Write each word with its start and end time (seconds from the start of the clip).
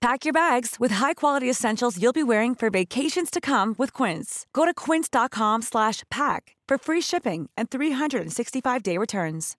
Pack 0.00 0.24
your 0.24 0.32
bags 0.32 0.76
with 0.78 0.92
high-quality 1.02 1.50
essentials 1.50 2.00
you'll 2.00 2.12
be 2.12 2.28
wearing 2.32 2.54
for 2.54 2.70
vacations 2.70 3.30
to 3.30 3.40
come 3.40 3.74
with 3.78 3.92
Quince. 3.92 4.46
Go 4.52 4.64
to 4.64 4.74
quince.com/pack 4.84 6.42
for 6.68 6.76
free 6.86 7.02
shipping 7.10 7.50
and 7.58 7.66
365-day 7.70 8.98
returns. 8.98 9.56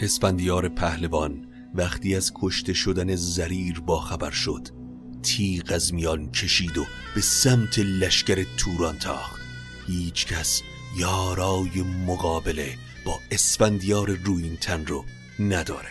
اسفندیار 0.00 0.68
پهلوان 0.68 1.46
وقتی 1.74 2.16
از 2.16 2.32
کشته 2.34 2.72
شدن 2.72 3.16
زریر 3.16 3.80
باخبر 3.80 4.30
شد 4.30 4.68
تیغ 5.22 5.72
از 5.74 5.94
میان 5.94 6.30
کشید 6.30 6.78
و 6.78 6.84
به 7.14 7.20
سمت 7.20 7.78
لشکر 7.78 8.46
توران 8.56 8.98
تاخت 8.98 9.40
هیچ 9.86 10.26
کس 10.26 10.62
یارای 10.96 11.82
مقابله 12.06 12.74
با 13.06 13.18
اسفندیار 13.30 14.10
روینتن 14.24 14.86
رو 14.86 15.04
نداره 15.40 15.90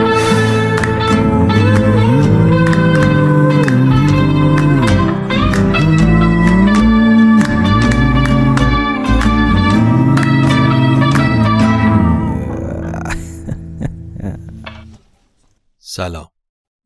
سلام. 15.93 16.27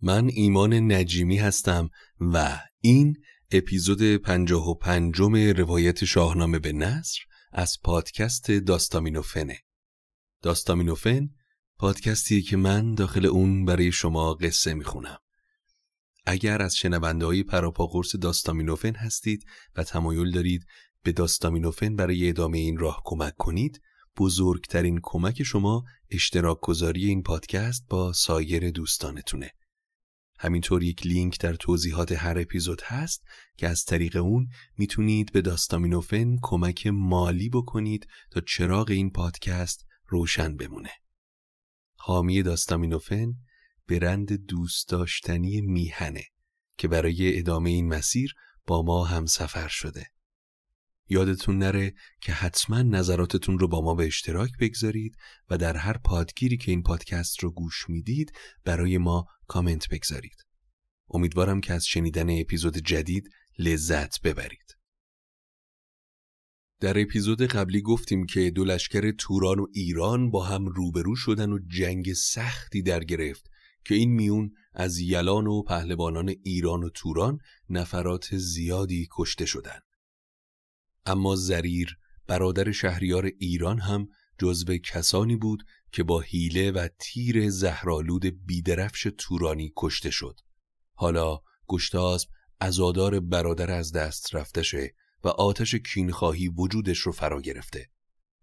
من 0.02 0.30
ایمان 0.34 0.92
نجیمی 0.92 1.38
هستم 1.38 1.90
و 2.20 2.60
این 2.82 3.16
اپیزود 3.52 4.16
پنجاه 4.16 4.70
و 4.70 4.74
پنجم 4.74 5.36
روایت 5.36 6.06
شاهنامه 6.06 6.60
به 6.60 6.74
نصر 6.74 7.20
از 7.52 7.78
پادکست 7.84 8.52
داستامینوفنه. 8.52 9.60
داستامینوفن 10.42 11.30
پادکستی 11.78 12.42
که 12.42 12.58
من 12.58 12.94
داخل 12.94 13.26
اون 13.26 13.66
برای 13.66 13.92
شما 13.92 14.34
قصه 14.34 14.74
می‌خونم. 14.74 15.20
اگر 16.26 16.62
از 16.62 16.76
شنونده 16.76 17.26
های 17.26 17.44
پراپا 17.44 17.88
قرص 17.88 18.16
داستامینوفن 18.16 18.96
هستید 18.96 19.46
و 19.76 19.84
تمایل 19.84 20.32
دارید 20.32 20.66
به 21.04 21.12
داستامینوفن 21.12 21.96
برای 21.96 22.30
ادامه 22.30 22.58
این 22.58 22.78
راه 22.78 23.02
کمک 23.06 23.34
کنید 23.38 23.82
بزرگترین 24.18 25.00
کمک 25.04 25.44
شما 25.44 25.84
اشتراک 26.12 26.60
گذاری 26.62 27.06
این 27.06 27.24
پادکست 27.24 27.86
با 27.90 28.14
سایر 28.14 28.72
دوستانتونه. 28.72 29.52
همینطور 30.40 30.84
یک 30.84 31.08
لینک 31.08 31.40
در 31.40 31.54
توضیحات 31.54 32.12
هر 32.12 32.40
اپیزود 32.40 32.82
هست 32.82 33.24
که 33.58 33.68
از 33.68 33.86
طریق 33.86 34.16
اون 34.16 34.48
می‌تونید 34.78 35.32
به 35.32 35.42
داستامینوفن 35.42 36.36
کمک 36.42 36.88
مالی 36.88 37.50
بکنید 37.50 38.08
تا 38.32 38.42
چراغ 38.42 38.90
این 38.90 39.10
پادکست 39.10 39.86
روشن 40.08 40.58
بمونه. 40.58 40.92
حامی 41.96 42.44
داستامینوفن 42.44 43.34
برند 43.90 44.34
دوست 44.34 44.90
داشتنی 44.90 45.62
میهنه 45.62 46.24
که 46.78 46.88
برای 46.88 47.40
ادامه 47.40 47.70
این 47.70 47.88
مسیر 47.88 48.34
با 48.68 48.82
ما 48.82 49.06
هم 49.06 49.26
سفر 49.26 49.68
شده. 49.68 50.15
یادتون 51.10 51.58
نره 51.58 51.94
که 52.22 52.32
حتما 52.32 52.82
نظراتتون 52.82 53.60
رو 53.60 53.68
با 53.68 53.82
ما 53.82 53.96
به 53.96 54.06
اشتراک 54.06 54.52
بگذارید 54.60 55.18
و 55.50 55.58
در 55.58 55.78
هر 55.78 55.98
پادگیری 55.98 56.58
که 56.58 56.72
این 56.72 56.84
پادکست 56.84 57.44
رو 57.44 57.52
گوش 57.52 57.90
می‌دید 57.90 58.32
برای 58.66 58.98
ما 58.98 59.26
کامنت 59.48 59.90
بگذارید. 59.90 60.46
امیدوارم 61.10 61.62
که 61.62 61.74
از 61.74 61.86
شنیدن 61.86 62.40
اپیزود 62.40 62.78
جدید 62.78 63.30
لذت 63.60 64.22
ببرید. 64.22 64.76
در 66.80 67.02
اپیزود 67.02 67.42
قبلی 67.42 67.82
گفتیم 67.82 68.26
که 68.26 68.50
دو 68.50 68.64
لشکر 68.64 69.12
توران 69.12 69.60
و 69.60 69.68
ایران 69.74 70.32
با 70.32 70.44
هم 70.44 70.66
روبرو 70.66 71.16
شدن 71.16 71.52
و 71.52 71.60
جنگ 71.68 72.14
سختی 72.14 72.82
در 72.82 73.04
گرفت 73.04 73.50
که 73.86 73.96
این 73.96 74.12
میون 74.12 74.52
از 74.74 75.00
یلان 75.00 75.48
و 75.48 75.62
پهلوانان 75.62 76.36
ایران 76.44 76.84
و 76.84 76.90
توران 76.90 77.38
نفرات 77.70 78.38
زیادی 78.38 79.08
کشته 79.12 79.46
شدند. 79.46 79.85
اما 81.06 81.36
زریر 81.36 81.98
برادر 82.28 82.72
شهریار 82.72 83.26
ایران 83.40 83.80
هم 83.80 84.08
جزو 84.40 84.78
کسانی 84.78 85.36
بود 85.36 85.64
که 85.92 86.04
با 86.04 86.20
حیله 86.20 86.72
و 86.72 86.88
تیر 87.00 87.50
زهرالود 87.50 88.46
بیدرفش 88.46 89.08
تورانی 89.18 89.74
کشته 89.78 90.12
شد. 90.12 90.40
حالا 90.94 91.40
گشتاسب 91.68 92.30
ازادار 92.60 93.20
برادر 93.20 93.72
از 93.72 93.92
دست 93.92 94.36
رفتشه 94.36 94.94
و 95.24 95.28
آتش 95.28 95.76
کینخواهی 95.76 96.48
وجودش 96.48 97.00
رو 97.00 97.12
فرا 97.12 97.42
گرفته. 97.42 97.90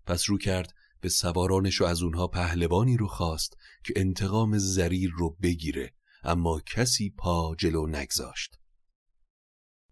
پس 0.07 0.31
رو 0.31 0.39
کرد 0.39 0.75
به 1.01 1.09
سوارانش 1.09 1.81
و 1.81 1.85
از 1.85 2.03
اونها 2.03 2.27
پهلوانی 2.27 2.97
رو 2.97 3.07
خواست 3.07 3.57
که 3.85 3.95
انتقام 3.97 4.59
زریر 4.59 5.11
رو 5.17 5.37
بگیره 5.43 5.95
اما 6.25 6.61
کسی 6.61 7.11
پا 7.11 7.55
جلو 7.59 7.87
نگذاشت. 7.87 8.59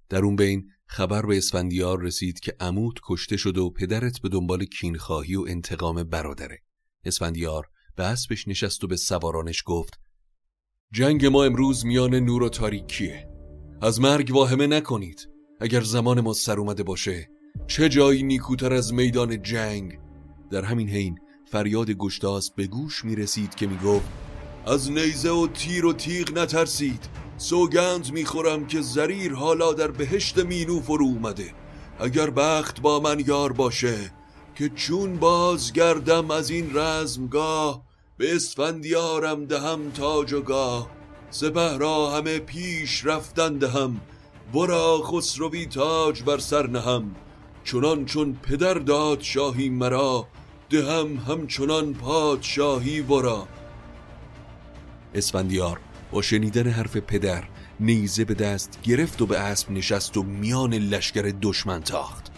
در 0.09 0.25
اون 0.25 0.37
بین 0.37 0.71
خبر 0.93 1.27
به 1.27 1.39
اسفندیار 1.39 2.03
رسید 2.03 2.41
که 2.41 2.57
عمود 2.61 3.01
کشته 3.05 3.37
شد 3.37 3.59
و 3.59 3.71
پدرت 3.71 4.21
به 4.23 4.29
دنبال 4.29 4.65
کینخواهی 4.65 5.37
و 5.37 5.45
انتقام 5.49 6.03
برادره. 6.03 6.59
اسفندیار 7.05 7.67
به 7.97 8.05
اسبش 8.05 8.49
نشست 8.49 8.85
و 8.85 8.87
به 8.87 8.97
سوارانش 8.97 9.63
گفت 9.67 10.01
جنگ 10.93 11.27
ما 11.27 11.45
امروز 11.45 11.87
میان 11.87 12.15
نور 12.15 12.43
و 12.43 12.49
تاریکیه. 12.49 13.29
از 13.83 14.01
مرگ 14.01 14.31
واهمه 14.35 14.67
نکنید. 14.67 15.29
اگر 15.61 15.81
زمان 15.81 16.21
ما 16.21 16.33
سر 16.33 16.61
اومده 16.61 16.83
باشه 16.83 17.29
چه 17.67 17.89
جایی 17.89 18.23
نیکوتر 18.23 18.73
از 18.73 18.95
میدان 18.95 19.43
جنگ 19.43 19.99
در 20.51 20.65
همین 20.65 20.89
حین 20.89 21.19
فریاد 21.51 21.91
گشتاس 21.91 22.51
به 22.51 22.67
گوش 22.67 23.05
می 23.05 23.17
رسید 23.17 23.55
که 23.55 23.67
می 23.67 23.79
گفت 23.79 24.09
از 24.67 24.91
نیزه 24.91 25.31
و 25.31 25.47
تیر 25.47 25.87
و 25.87 25.93
تیغ 25.93 26.39
نترسید 26.39 27.30
سوگند 27.41 28.13
می‌خورم 28.13 28.67
که 28.67 28.81
زریر 28.81 29.35
حالا 29.35 29.73
در 29.73 29.91
بهشت 29.91 30.39
مینو 30.39 30.81
فرو 30.81 31.05
اومده. 31.05 31.53
اگر 31.99 32.31
بخت 32.31 32.81
با 32.81 33.01
من 33.01 33.21
یار 33.27 33.53
باشه 33.53 33.97
که 34.55 34.69
چون 34.69 35.17
باز 35.17 35.73
گردم 35.73 36.31
از 36.31 36.51
این 36.51 36.71
رزمگاه 36.77 37.83
به 38.17 38.37
اسفندیارم 38.37 39.45
دهم 39.45 39.91
تاج 39.91 40.33
و 40.33 40.41
گاه. 40.41 40.91
سپه 41.31 41.79
را 41.79 42.11
همه 42.11 42.39
پیش 42.39 43.07
رفتن 43.07 43.59
دهم 43.59 44.01
ورا 44.55 45.03
خسروی 45.03 45.67
تاج 45.67 46.23
بر 46.23 46.39
سر 46.39 46.67
نهم. 46.67 47.15
چنان 47.65 48.05
چون 48.05 48.39
پدر 48.43 48.75
داد 48.75 49.21
شاهی 49.21 49.69
مرا 49.69 50.27
دهم 50.71 51.17
همچنان 51.17 51.95
پادشاهی 51.95 53.01
ورا. 53.01 53.49
اسفندیار 55.15 55.81
با 56.11 56.23
شنیدن 56.23 56.71
حرف 56.71 56.97
پدر 56.97 57.45
نیزه 57.81 58.25
به 58.25 58.35
دست 58.35 58.79
گرفت 58.83 59.23
و 59.23 59.27
به 59.27 59.39
اسب 59.39 59.71
نشست 59.71 60.17
و 60.17 60.23
میان 60.23 60.75
لشکر 60.75 61.33
دشمن 61.43 61.81
تاخت. 61.81 62.31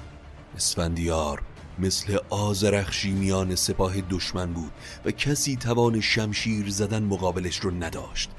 اسفندیار 0.57 1.43
مثل 1.79 2.19
آزرخشی 2.31 3.11
میان 3.11 3.55
سپاه 3.55 4.01
دشمن 4.01 4.53
بود 4.53 4.73
و 5.05 5.11
کسی 5.11 5.57
توان 5.57 6.01
شمشیر 6.01 6.71
زدن 6.71 7.03
مقابلش 7.03 7.57
رو 7.61 7.71
نداشت. 7.71 8.31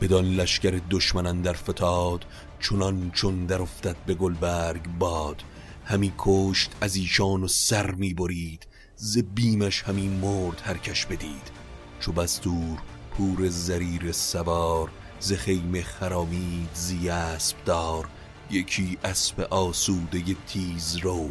بدان 0.00 0.24
لشکر 0.24 0.80
دشمنان 0.90 1.42
در 1.42 1.52
فتاد 1.52 2.24
چونان 2.58 3.10
چون 3.10 3.46
در 3.46 3.62
افتد 3.62 3.96
به 4.06 4.14
گلبرگ 4.14 4.82
باد. 4.98 5.42
همی 5.84 6.12
کشت 6.18 6.70
از 6.80 6.96
ایشان 6.96 7.42
و 7.42 7.48
سر 7.48 7.90
می 7.90 8.14
برید 8.14 8.66
ز 8.96 9.18
بیمش 9.18 9.82
همی 9.82 10.08
مرد 10.08 10.62
هرکش 10.64 11.06
بدید. 11.06 11.50
چو 12.00 12.12
بستور 12.12 12.78
پور 13.10 13.48
زریر 13.48 14.12
سوار 14.12 14.90
ز 15.20 15.32
خیمه 15.32 15.82
خرامید 15.82 16.68
زی 16.74 17.08
اسب 17.08 17.56
دار. 17.64 18.08
یکی 18.50 18.98
اسب 19.04 19.40
آسوده 19.40 20.36
تیز 20.46 20.96
رو 20.96 21.30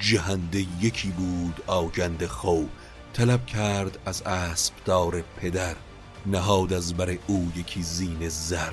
جهنده 0.00 0.66
یکی 0.80 1.10
بود 1.10 1.62
آگند 1.66 2.26
خو. 2.26 2.64
طلب 3.12 3.46
کرد 3.46 3.98
از 4.06 4.22
اسب 4.22 4.74
دار 4.84 5.24
پدر 5.36 5.76
نهاد 6.26 6.72
از 6.72 6.94
بر 6.94 7.18
او 7.26 7.52
یکی 7.56 7.82
زین 7.82 8.28
زر. 8.28 8.72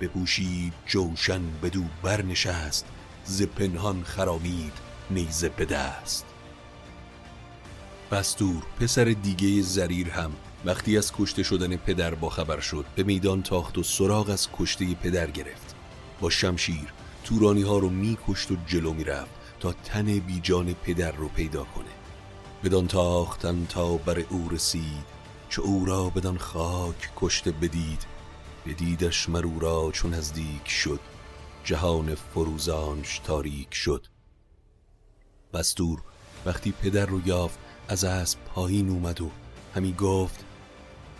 بپوشید 0.00 0.72
جوشن 0.86 1.42
بدو 1.62 1.84
برنشست 2.02 2.86
ز 3.24 3.42
پنهان 3.42 4.02
خرامید 4.04 4.72
نیزه 5.10 5.48
به 5.48 5.64
دست 5.64 6.24
بستور 8.10 8.62
پسر 8.80 9.04
دیگه 9.04 9.62
زریر 9.62 10.10
هم 10.10 10.32
وقتی 10.64 10.98
از 10.98 11.12
کشته 11.12 11.42
شدن 11.42 11.76
پدر 11.76 12.14
با 12.14 12.28
خبر 12.28 12.60
شد 12.60 12.84
به 12.94 13.02
میدان 13.02 13.42
تاخت 13.42 13.78
و 13.78 13.82
سراغ 13.82 14.30
از 14.30 14.48
کشته 14.52 14.94
پدر 14.94 15.30
گرفت. 15.30 15.74
با 16.20 16.30
شمشیر 16.30 16.92
تورانی 17.24 17.62
ها 17.62 17.78
رو 17.78 17.90
میکشت 17.90 18.50
و 18.50 18.56
جلو 18.66 18.92
می‌رفت 18.92 19.30
تا 19.60 19.72
تن 19.72 20.18
بیجان 20.18 20.74
پدر 20.74 21.12
رو 21.12 21.28
پیدا 21.28 21.64
کنه. 21.64 21.90
بدان 22.64 22.86
تاختن 22.86 23.66
تا 23.68 23.96
بر 23.96 24.18
او 24.30 24.48
رسید 24.48 25.20
چه 25.48 25.62
او 25.62 25.84
را 25.84 26.08
بدان 26.08 26.38
خاک 26.38 27.10
کشته 27.16 27.50
بدید 27.50 28.06
بدیدش 28.66 29.28
مرو 29.28 29.58
را 29.58 29.90
چون 29.92 30.14
نزدیک 30.14 30.68
شد. 30.68 31.00
جهان 31.64 32.14
فروزانش 32.14 33.18
تاریک 33.18 33.74
شد. 33.74 34.06
بستور 35.52 36.02
وقتی 36.46 36.72
پدر 36.82 37.06
رو 37.06 37.28
یافت 37.28 37.58
از 37.88 38.04
اسب 38.04 38.38
پایین 38.54 38.88
اومد 38.88 39.20
و 39.20 39.30
همی 39.74 39.92
گفت 39.92 40.44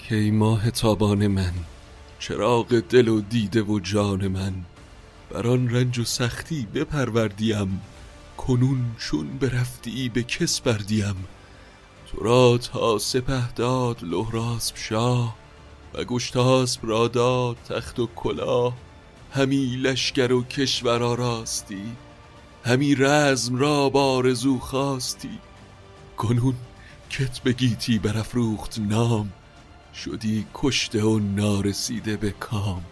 کی 0.09 0.31
ماه 0.31 0.71
تابان 0.71 1.27
من 1.27 1.53
چراغ 2.19 2.81
دل 2.81 3.09
و 3.09 3.21
دیده 3.21 3.63
و 3.63 3.81
جان 3.81 4.29
من. 4.29 4.55
بر 5.31 5.47
آن 5.47 5.71
رنج 5.71 5.99
و 5.99 6.05
سختی 6.05 6.67
بپروردیم 6.75 7.81
کنون 8.37 8.97
چون 8.99 9.39
برفتی 9.39 10.09
به 10.09 10.23
کس 10.23 10.61
بردیم. 10.61 11.25
تو 12.11 12.25
را 12.25 12.59
تا 12.59 12.99
سپه 12.99 13.53
داد 13.53 14.03
لحراسب 14.03 14.77
شاه 14.77 15.37
و 15.95 16.05
گشتاسب 16.05 16.81
را 16.83 17.09
داد 17.09 17.57
تخت 17.69 17.99
و 17.99 18.09
کلاه. 18.17 18.73
همی 19.33 19.77
لشکر 19.77 20.33
و 20.33 20.43
کشور 20.43 21.03
آراستی 21.03 21.97
همی 22.65 22.95
رزم 22.95 23.57
را 23.57 23.89
بارزو 23.89 24.59
خواستی. 24.59 25.39
کنون 26.17 26.55
کت 27.11 27.43
بگیتی 27.43 27.99
برافروخت 27.99 28.79
نام 28.79 29.33
شدی 29.95 30.47
کشته 30.55 31.03
و 31.03 31.19
نارسیده 31.19 32.17
به 32.17 32.31
کام. 32.31 32.85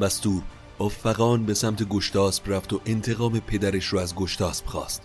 بستور 0.00 0.42
با 0.78 0.88
فقان 0.88 1.46
به 1.46 1.54
سمت 1.54 1.82
گشتاسب 1.82 2.52
رفت 2.52 2.72
و 2.72 2.80
انتقام 2.86 3.40
پدرش 3.40 3.86
رو 3.86 3.98
از 3.98 4.14
گشتاسب 4.14 4.66
خواست. 4.66 5.02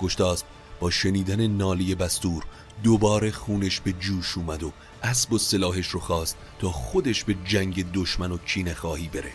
گشتاسب 0.00 0.46
با 0.80 0.90
شنیدن 0.90 1.46
نالی 1.46 1.94
بستور 1.94 2.44
دوباره 2.82 3.30
خونش 3.30 3.80
به 3.80 3.92
جوش 3.92 4.38
اومد 4.38 4.62
و 4.62 4.72
اسب 5.02 5.32
و 5.32 5.38
سلاحش 5.38 5.86
رو 5.86 6.00
خواست 6.00 6.36
تا 6.58 6.70
خودش 6.70 7.24
به 7.24 7.34
جنگ 7.44 7.92
دشمن 7.92 8.32
و 8.32 8.38
کینه 8.38 8.74
خواهی 8.74 9.08
بره. 9.08 9.32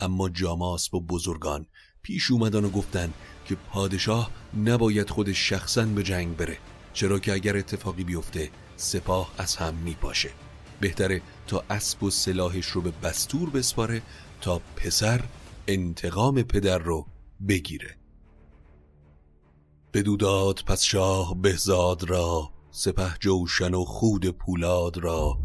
اما 0.00 0.28
جاماسب 0.28 0.94
و 0.94 1.00
بزرگان 1.00 1.66
پیش 2.02 2.30
اومدن 2.30 2.64
و 2.64 2.70
گفتن 2.70 3.12
که 3.46 3.54
پادشاه 3.54 4.30
نباید 4.64 5.10
خودش 5.10 5.48
شخصا 5.48 5.84
به 5.84 6.02
جنگ 6.02 6.36
بره 6.36 6.58
چرا 6.92 7.18
که 7.18 7.32
اگر 7.32 7.56
اتفاقی 7.56 8.04
بیفته 8.04 8.50
سپاه 8.80 9.34
از 9.38 9.56
هم 9.56 9.74
میپاشه. 9.74 10.30
بهتره 10.80 11.22
تا 11.46 11.64
اسب 11.70 12.02
و 12.02 12.10
سلاحش 12.10 12.66
رو 12.66 12.80
به 12.80 12.92
بستور 13.02 13.50
بسپاره 13.50 14.02
تا 14.40 14.60
پسر 14.76 15.24
انتقام 15.68 16.42
پدر 16.42 16.78
رو 16.78 17.06
بگیره. 17.48 17.96
بدوداد 19.94 20.60
پس 20.66 20.82
شاه 20.82 21.36
بهزاد 21.40 22.04
را 22.04 22.50
سپه 22.70 23.14
جوشن 23.20 23.74
و 23.74 23.84
خود 23.84 24.30
پولاد 24.30 24.98
را. 24.98 25.38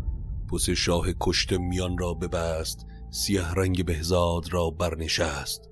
پس 0.52 0.70
شاه 0.70 1.08
کشت 1.20 1.54
میان 1.54 1.98
را 1.98 2.14
ببست 2.14 2.86
سیه 3.12 3.54
رنگ 3.54 3.86
بهزاد 3.86 4.54
را 4.54 4.70
برنشست. 4.70 5.70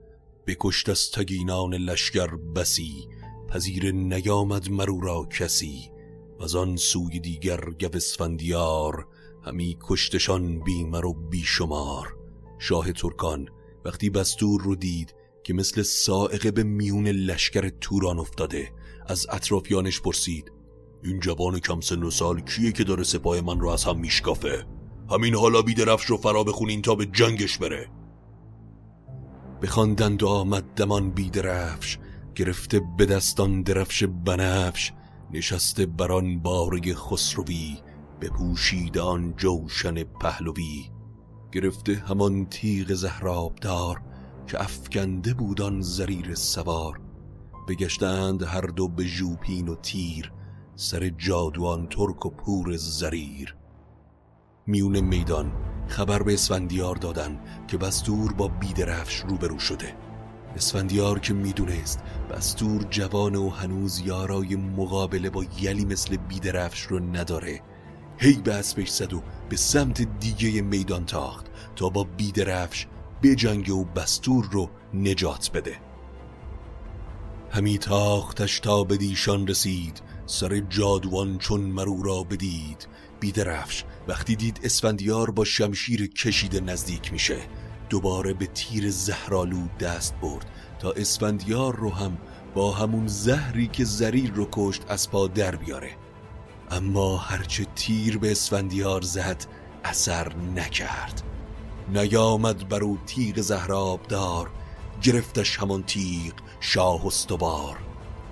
بکشت 0.48 0.89
از 0.89 1.12
تگینان 1.12 1.74
لشکر 1.74 2.36
بسی 2.36 3.07
پذیر 3.50 3.92
نیامد 3.92 4.69
مرو 4.69 5.01
را 5.01 5.25
کسی. 5.25 5.93
و 6.39 6.57
آن 6.57 6.75
سوی 6.75 7.19
دیگر 7.19 7.59
گوسفندیار 7.80 9.07
همی 9.45 9.77
کشتشان 9.81 10.59
بیمر 10.59 11.06
و 11.06 11.13
بیشمار. 11.13 12.18
شاه 12.59 12.91
ترکان 12.91 13.50
وقتی 13.85 14.09
بستور 14.09 14.62
رو 14.62 14.75
دید 14.75 15.15
که 15.43 15.53
مثل 15.53 15.81
سائقه 15.81 16.51
به 16.51 16.63
میون 16.63 17.08
لشکر 17.08 17.69
توران 17.69 18.19
افتاده 18.19 18.72
از 19.08 19.27
اطرافیانش 19.29 20.01
پرسید 20.01 20.51
این 21.03 21.19
جوان 21.19 21.60
کم 21.60 21.81
سن 21.81 22.03
و 22.03 22.12
سال 22.12 22.39
کیه 22.39 22.72
که 22.72 22.84
داره 22.84 23.03
سپاه 23.03 23.41
من 23.41 23.60
رو 23.60 23.69
از 23.69 23.84
هم 23.84 24.00
میشکافه؟ 24.00 24.65
همین 25.12 25.36
حالا 25.36 25.62
بیدرفش 25.62 26.05
رو 26.05 26.17
فرا 26.17 26.43
بخونین 26.43 26.81
تا 26.81 26.96
به 26.96 27.05
جنگش 27.05 27.58
بره. 27.58 27.89
بخواندند 29.62 30.24
و 30.24 30.27
آمد 30.27 30.63
دمان 30.63 31.12
بیدرفش 31.12 31.98
گرفته 32.36 32.81
به 32.98 33.05
دستان 33.05 33.62
درفش 33.62 34.03
بنفش 34.03 34.91
نشسته 35.34 35.86
بران 35.86 36.40
بارگ 36.40 36.94
خسروی 36.94 37.78
بپوشید 38.22 38.98
آن 38.98 39.34
جوشن 39.38 40.04
پهلوی. 40.04 40.92
گرفته 41.52 41.96
همان 41.96 42.46
تیغ 42.46 42.94
زهرابدار 42.94 44.02
که 44.48 44.62
افکنده 44.62 45.34
بودان 45.34 45.82
زریر 45.82 46.36
سوار. 46.36 47.00
بگشتند 47.68 48.44
هر 48.44 48.62
دو 48.62 48.88
به 48.88 49.04
ژوپین 49.04 49.68
و 49.68 49.75
تیر 49.75 50.32
سر 50.75 51.10
جادوان 51.10 51.88
ترک 51.88 52.25
و 52.25 52.30
پور 52.30 52.75
زریر. 52.75 53.56
میون 54.68 55.00
میدان 55.00 55.52
خبر 55.88 56.24
به 56.24 56.34
اسفندیار 56.34 56.96
دادن 56.96 57.40
که 57.68 57.78
بستور 57.78 58.34
با 58.34 58.48
بیدرفش 58.48 59.16
روبرو 59.16 59.60
شده. 59.60 59.96
اسفندیار 60.55 61.19
که 61.19 61.33
می‌دونست 61.33 62.00
بستور 62.29 62.83
جوان 62.89 63.36
و 63.36 63.50
هنوز 63.50 64.00
یارای 64.00 64.55
مقابله 64.55 65.29
با 65.29 65.45
یلی 65.62 65.86
مثل 65.86 66.17
بیدرفش 66.17 66.81
رو 66.81 67.00
نداره 67.00 67.62
هی 68.17 68.33
به 68.33 68.53
اسبش 68.53 68.89
زد 68.89 69.13
و 69.13 69.24
به 69.50 69.55
سمت 69.55 70.19
دیگه 70.19 70.62
میدان 70.62 71.05
تاخت 71.05 71.45
تا 71.75 71.89
با 71.89 72.03
بیدرفش 72.03 72.88
جنگ 73.38 73.69
و 73.69 73.83
بستور 73.83 74.50
رو 74.51 74.69
نجات 74.93 75.51
بده. 75.53 75.77
همی 77.51 77.77
تاختش 77.77 78.60
تا 78.60 78.83
به 78.83 78.98
دیشان 78.98 79.48
رسید 79.48 80.01
سر 80.25 80.60
جادوان 80.60 81.38
چون 81.38 81.62
مرو 81.62 82.03
را 82.03 82.24
بدید. 82.24 82.88
بیدرفش 83.19 83.83
وقتی 84.07 84.36
دید 84.36 84.60
اسفندیار 84.63 85.31
با 85.31 85.45
شمشیر 85.45 86.13
کشیده 86.13 86.60
نزدیک 86.60 87.13
میشه 87.13 87.38
دوباره 87.93 88.33
به 88.33 88.45
تیر 88.45 88.91
زهرالو 88.91 89.67
دست 89.79 90.15
برد 90.21 90.45
تا 90.79 90.91
اسفندیار 90.91 91.75
رو 91.75 91.89
هم 91.89 92.17
با 92.55 92.71
همون 92.71 93.07
زهری 93.07 93.67
که 93.67 93.85
زریر 93.85 94.31
رو 94.31 94.47
کشت 94.51 94.81
از 94.88 95.12
پا 95.12 95.27
در 95.27 95.55
بیاره. 95.55 95.89
اما 96.71 97.17
هرچه 97.17 97.65
تیر 97.75 98.17
به 98.17 98.31
اسفندیار 98.31 99.01
زد 99.01 99.45
اثر 99.83 100.35
نکرد. 100.55 101.21
نیامد 101.89 102.69
بر 102.69 102.83
او 102.83 102.97
تیغ 103.05 103.39
زهراب 103.39 104.07
دار 104.07 104.50
گرفتش 105.01 105.57
همان 105.57 105.83
تیغ 105.83 106.33
شاه 106.59 107.07
استوار. 107.07 107.77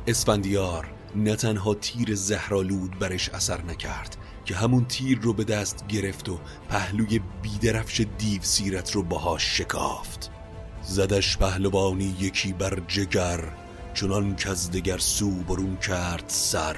اسفندیار 0.08 0.94
نه 1.16 1.36
تنها 1.36 1.74
تیر 1.74 2.16
زهرالود 2.16 3.00
برش 3.00 3.30
اثر 3.30 3.62
نکرد 3.62 4.18
که 4.46 4.56
همون 4.56 4.86
تیر 4.86 5.20
رو 5.20 5.34
به 5.34 5.44
دست 5.44 5.88
گرفت 5.88 6.30
و 6.30 6.40
پهلوی 6.70 7.22
بیدرفش 7.42 8.06
دیو 8.18 8.42
سیرت 8.42 8.92
رو 8.92 9.04
باهاش 9.04 9.58
شکافت. 9.58 10.32
زدش 10.84 11.38
پهلوانی 11.38 12.16
یکی 12.20 12.54
بر 12.54 12.82
جگر 12.88 13.44
چنان 13.94 14.36
که 14.36 14.50
از 14.50 14.72
دگر 14.72 14.98
سو 14.98 15.32
برون 15.32 15.78
کرد 15.78 16.24
سر. 16.28 16.78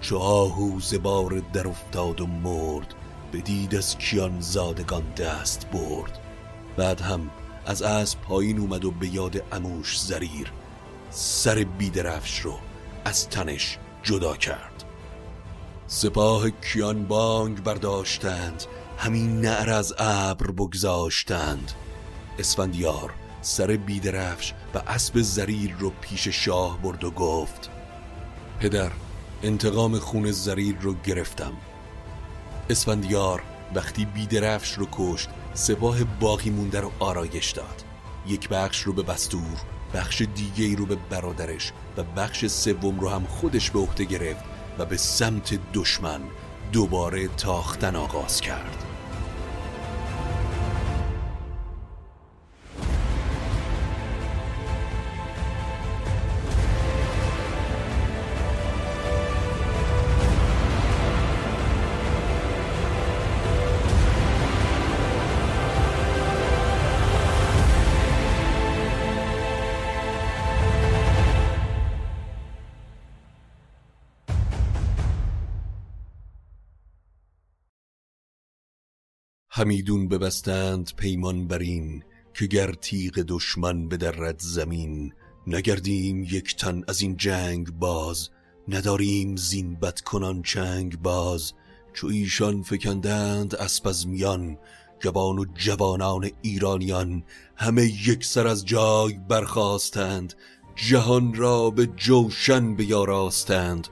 چو 0.00 0.18
آهو 0.18 0.80
زبار 0.80 1.42
در 1.52 1.68
افتاد 1.68 2.20
و 2.20 2.26
مرد 2.26 2.94
بدید 3.32 3.74
از 3.74 3.98
کیان 3.98 4.40
زادگان 4.40 5.12
دست 5.16 5.66
برد. 5.70 6.18
بعد 6.76 7.00
هم 7.00 7.30
از 7.66 7.82
اسب 7.82 8.20
پایین 8.20 8.58
اومد 8.58 8.84
و 8.84 8.90
به 8.90 9.08
یاد 9.08 9.42
اموش 9.52 10.00
زریر. 10.00 10.52
سر 11.10 11.54
بیدرفش 11.78 12.40
رو 12.40 12.54
از 13.04 13.28
تنش 13.28 13.78
جدا 14.02 14.36
کرد. 14.36 14.73
سپاه 15.86 16.50
کیان 16.50 17.04
بانگ 17.04 17.62
برداشتند 17.62 18.64
همین 18.98 19.40
نعر 19.40 19.70
از 19.70 19.94
ابر 19.98 20.50
بگذاشتند. 20.50 21.72
اسفندیار 22.38 23.14
سر 23.42 23.66
بیدرفش 23.66 24.54
و 24.74 24.78
اسب 24.86 25.20
زریر 25.20 25.76
رو 25.78 25.92
پیش 26.00 26.28
شاه 26.28 26.82
برد 26.82 27.04
و 27.04 27.10
گفت 27.10 27.70
پدر 28.60 28.90
انتقام 29.42 29.98
خون 29.98 30.30
زریر 30.30 30.76
رو 30.80 30.94
گرفتم. 31.04 31.52
اسفندیار 32.70 33.42
وقتی 33.74 34.04
بیدرفش 34.04 34.72
رو 34.72 34.88
کشت 34.92 35.28
سپاه 35.54 36.04
باقی 36.04 36.50
مونده 36.50 36.80
رو 36.80 36.90
آرایش 36.98 37.50
داد. 37.50 37.84
یک 38.26 38.48
بخش 38.48 38.82
رو 38.82 38.92
به 38.92 39.02
بستور 39.02 39.60
بخش 39.94 40.22
دیگه 40.34 40.76
رو 40.76 40.86
به 40.86 40.96
برادرش 41.10 41.72
و 41.96 42.02
بخش 42.02 42.46
سوم 42.46 43.00
رو 43.00 43.08
هم 43.08 43.24
خودش 43.24 43.70
به 43.70 43.78
عهده 43.78 44.04
گرفت 44.04 44.53
و 44.78 44.84
به 44.84 44.96
سمت 44.96 45.58
دشمن 45.74 46.20
دوباره 46.72 47.28
تاختن 47.28 47.96
آغاز 47.96 48.40
کرد. 48.40 48.93
همیدون 79.56 80.08
ببستند 80.08 80.92
پیمان 80.96 81.48
برین 81.48 82.02
که 82.34 82.46
گر 82.46 82.72
تیغ 82.72 83.24
دشمن 83.28 83.88
بدرد 83.88 84.38
زمین. 84.38 85.12
نگردیم 85.46 86.24
یک 86.24 86.56
تن 86.56 86.82
از 86.88 87.00
این 87.02 87.16
جنگ 87.16 87.70
باز 87.70 88.30
نداریم 88.68 89.36
زین 89.36 89.74
بد 89.74 90.00
کنان 90.00 90.42
چنگ 90.42 91.02
باز. 91.02 91.52
چو 91.92 92.06
ایشان 92.06 92.62
فکندند 92.62 93.54
اسب 93.54 93.88
از 93.88 94.08
میان 94.08 94.58
جوان 95.00 95.38
و 95.38 95.44
جوانان 95.54 96.30
ایرانیان 96.42 97.24
همه 97.56 97.84
یک 98.08 98.24
سر 98.24 98.46
از 98.46 98.64
جای 98.64 99.18
برخواستند 99.28 100.34
جهان 100.76 101.34
را 101.34 101.70
به 101.70 101.86
جوشن 101.86 102.74
بیاراستند. 102.74 103.88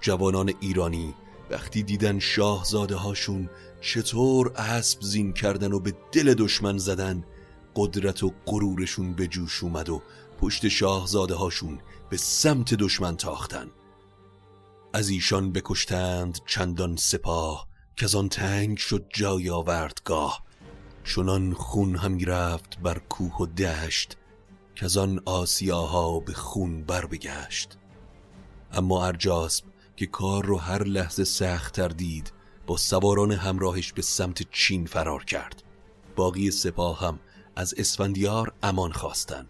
جوانان 0.00 0.52
ایرانی 0.60 1.14
وقتی 1.50 1.82
دیدن 1.82 2.18
شاهزاده 2.18 2.96
هاشون 2.96 3.50
چطور 3.80 4.52
اسب 4.56 5.02
زین 5.02 5.32
کردن 5.32 5.72
و 5.72 5.80
به 5.80 5.94
دل 6.12 6.34
دشمن 6.34 6.78
زدن 6.78 7.24
قدرت 7.76 8.22
و 8.22 8.32
غرورشون 8.46 9.12
به 9.12 9.26
جوش 9.26 9.62
اومد 9.64 9.88
و 9.88 10.02
پشت 10.40 10.68
شاهزاده 10.68 11.34
هاشون 11.34 11.80
به 12.10 12.16
سمت 12.16 12.74
دشمن 12.74 13.16
تاختن. 13.16 13.66
از 14.92 15.08
ایشان 15.08 15.52
بکشتند 15.52 16.38
چندان 16.46 16.96
سپاه 16.96 17.68
که 17.96 18.04
از 18.04 18.14
آن 18.14 18.28
تنگ 18.28 18.78
شد 18.78 19.06
جای 19.14 19.50
آوردگاه. 19.50 20.42
چنان 21.04 21.54
خون 21.54 21.96
همی 21.96 22.24
رفت 22.24 22.78
بر 22.78 22.98
کوه 22.98 23.36
و 23.36 23.46
دشت 23.46 24.16
که 24.74 25.00
آن 25.00 25.20
آسیاها 25.24 26.20
به 26.20 26.32
خون 26.32 26.84
بر 26.84 27.06
بگشت 27.06 27.78
اما 28.72 29.06
ارجاسب 29.06 29.64
که 29.98 30.06
کار 30.06 30.46
رو 30.46 30.58
هر 30.58 30.84
لحظه 30.84 31.24
سختتر 31.24 31.88
دید 31.88 32.32
با 32.66 32.76
سواران 32.76 33.32
همراهش 33.32 33.92
به 33.92 34.02
سمت 34.02 34.42
چین 34.52 34.86
فرار 34.86 35.24
کرد. 35.24 35.62
باقی 36.16 36.50
سپاه 36.50 37.00
هم 37.00 37.18
از 37.56 37.74
اسفندیار 37.78 38.52
امان 38.62 38.92
خواستن. 38.92 39.46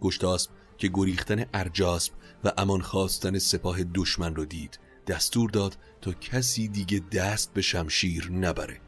گشتاسب 0.00 0.50
که 0.78 0.90
گریختن 0.94 1.44
ارجاسب 1.54 2.12
و 2.44 2.52
امان 2.58 2.80
خواستن 2.80 3.38
سپاه 3.38 3.84
دشمن 3.94 4.34
رو 4.34 4.44
دید 4.44 4.78
دستور 5.06 5.50
داد 5.50 5.76
تا 6.00 6.12
کسی 6.12 6.68
دیگه 6.68 7.02
دست 7.12 7.54
به 7.54 7.62
شمشیر 7.62 8.30
نبره. 8.32 8.80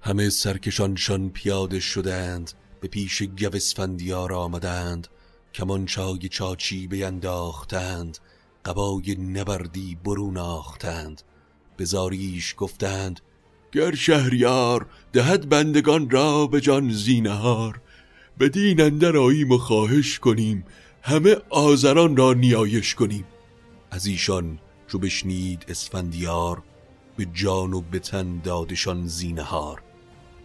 همه 0.00 0.30
سرکشانشان 0.30 1.30
پیاده 1.30 1.80
شدند 1.80 2.52
به 2.80 2.88
پیش 2.88 3.22
گو 3.22 3.56
اسفندیار 3.56 4.32
آمدند 4.32 5.08
کمان 5.54 5.86
چای 5.86 6.28
چاچی 6.28 6.86
بینداختند 6.86 8.18
قبای 8.64 9.14
نبردی 9.14 9.98
برون 10.04 10.36
آختند. 10.36 11.22
به 11.76 11.84
زاریش 11.84 12.54
گفتند 12.56 13.20
گر 13.72 13.94
شهریار 13.94 14.86
دهد 15.12 15.48
بندگان 15.48 16.10
را 16.10 16.46
به 16.46 16.60
جان 16.60 16.92
زینهار 16.92 17.80
بدین 18.40 18.80
اندر 18.80 19.16
آییم 19.16 19.52
و 19.52 19.58
خواهش 19.58 20.18
کنیم 20.18 20.64
همه 21.02 21.36
آزران 21.50 22.16
را 22.16 22.32
نیایش 22.32 22.94
کنیم. 22.94 23.24
از 23.90 24.06
ایشان 24.06 24.58
چو 24.86 24.98
بشنید 24.98 25.64
اسفندیار 25.68 26.62
به 27.16 27.26
جان 27.34 27.72
و 27.72 27.80
به 27.80 27.98
تن 27.98 28.38
دادشان 28.38 29.06
زینهار. 29.06 29.82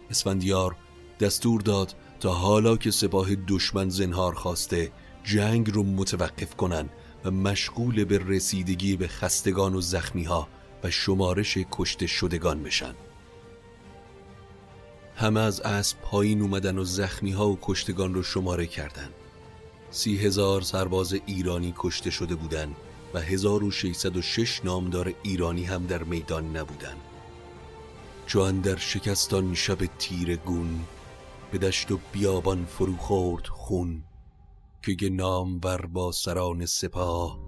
اسفندیار 0.10 0.76
دستور 1.20 1.62
داد 1.62 1.96
تا 2.24 2.34
حالا 2.34 2.78
که 2.78 2.92
سپاه 2.92 3.36
دشمن 3.36 3.90
زنهار 3.90 4.34
خواسته 4.34 4.92
جنگ 5.24 5.72
رو 5.72 5.84
متوقف 5.84 6.56
کنن 6.56 6.90
و 7.26 7.32
مشغول 7.32 8.04
به 8.04 8.22
رسیدگی 8.28 8.98
به 8.98 9.08
خستگان 9.08 9.76
و 9.76 9.82
زخمی 9.82 10.24
ها 10.24 10.48
و 10.84 10.92
شمارش 10.92 11.58
کشته 11.72 12.08
شدگان 12.08 12.64
بشن. 12.64 12.96
همه 15.16 15.40
از 15.40 15.62
اسب 15.62 15.98
پایین 16.02 16.42
اومدن 16.42 16.78
و 16.78 16.84
زخمی 16.84 17.32
ها 17.32 17.50
و 17.50 17.60
کشتگان 17.62 18.14
رو 18.14 18.24
شماره 18.24 18.66
کردن. 18.68 19.10
سی 19.92 20.18
هزار 20.18 20.62
سرباز 20.62 21.14
ایرانی 21.26 21.74
کشته 21.78 22.10
شده 22.10 22.36
بودن 22.36 22.76
و 23.14 23.22
1606 23.22 24.66
نامدار 24.66 25.14
ایرانی 25.24 25.64
هم 25.64 25.86
در 25.86 26.04
میدان 26.04 26.58
نبودن. 26.58 26.96
چون 28.28 28.60
در 28.60 28.78
شکستان 28.78 29.54
شب 29.56 29.86
تیر 30.00 30.36
گون 30.36 30.80
به 31.54 31.60
دشت 31.60 31.92
و 31.92 32.00
بیابان 32.12 32.66
فرو 32.66 32.98
خورد 32.98 33.48
خون 33.48 34.04
که 34.82 35.10
نام 35.10 35.60
بر 35.60 35.86
با 35.86 36.12
سران 36.12 36.66
سپاه 36.66 37.40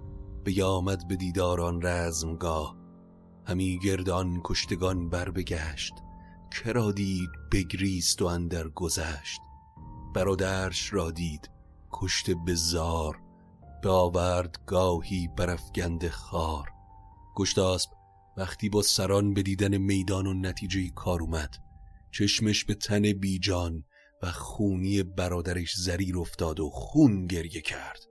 بیامد 0.44 1.08
به 1.08 1.16
دیداران 1.16 1.82
رزمگاه. 1.82 2.76
همی 3.46 3.78
گردان 3.78 4.40
کشتگان 4.44 5.08
بر 5.08 5.30
بگشت 5.30 5.92
کرا 6.50 6.92
دید 6.92 7.30
بگریست 7.52 8.22
و 8.22 8.26
اندر 8.26 8.68
گذشت. 8.68 9.40
برادرش 10.14 10.92
را 10.92 11.10
دید 11.10 11.50
کشته 11.92 12.34
به 12.46 12.54
زار 12.54 13.20
به 13.82 13.90
آورد 13.90 14.60
گاهی 14.66 15.28
برافگند 15.36 16.08
خار. 16.08 16.68
گشتاسب 17.36 17.90
وقتی 18.36 18.68
با 18.68 18.82
سران 18.82 19.34
به 19.34 19.42
دیدن 19.42 19.76
میدان 19.76 20.26
و 20.26 20.34
نتیجه 20.34 20.90
کار 20.94 21.22
اومد 21.22 21.56
چشمش 22.10 22.64
به 22.64 22.74
تن 22.74 23.12
بیجان 23.12 23.84
و 24.26 24.32
خونی 24.32 25.02
برادرش 25.02 25.74
زریر 25.76 26.18
افتاد 26.18 26.60
و 26.60 26.70
خون 26.70 27.26
گریه 27.26 27.60
کرد. 27.60 28.06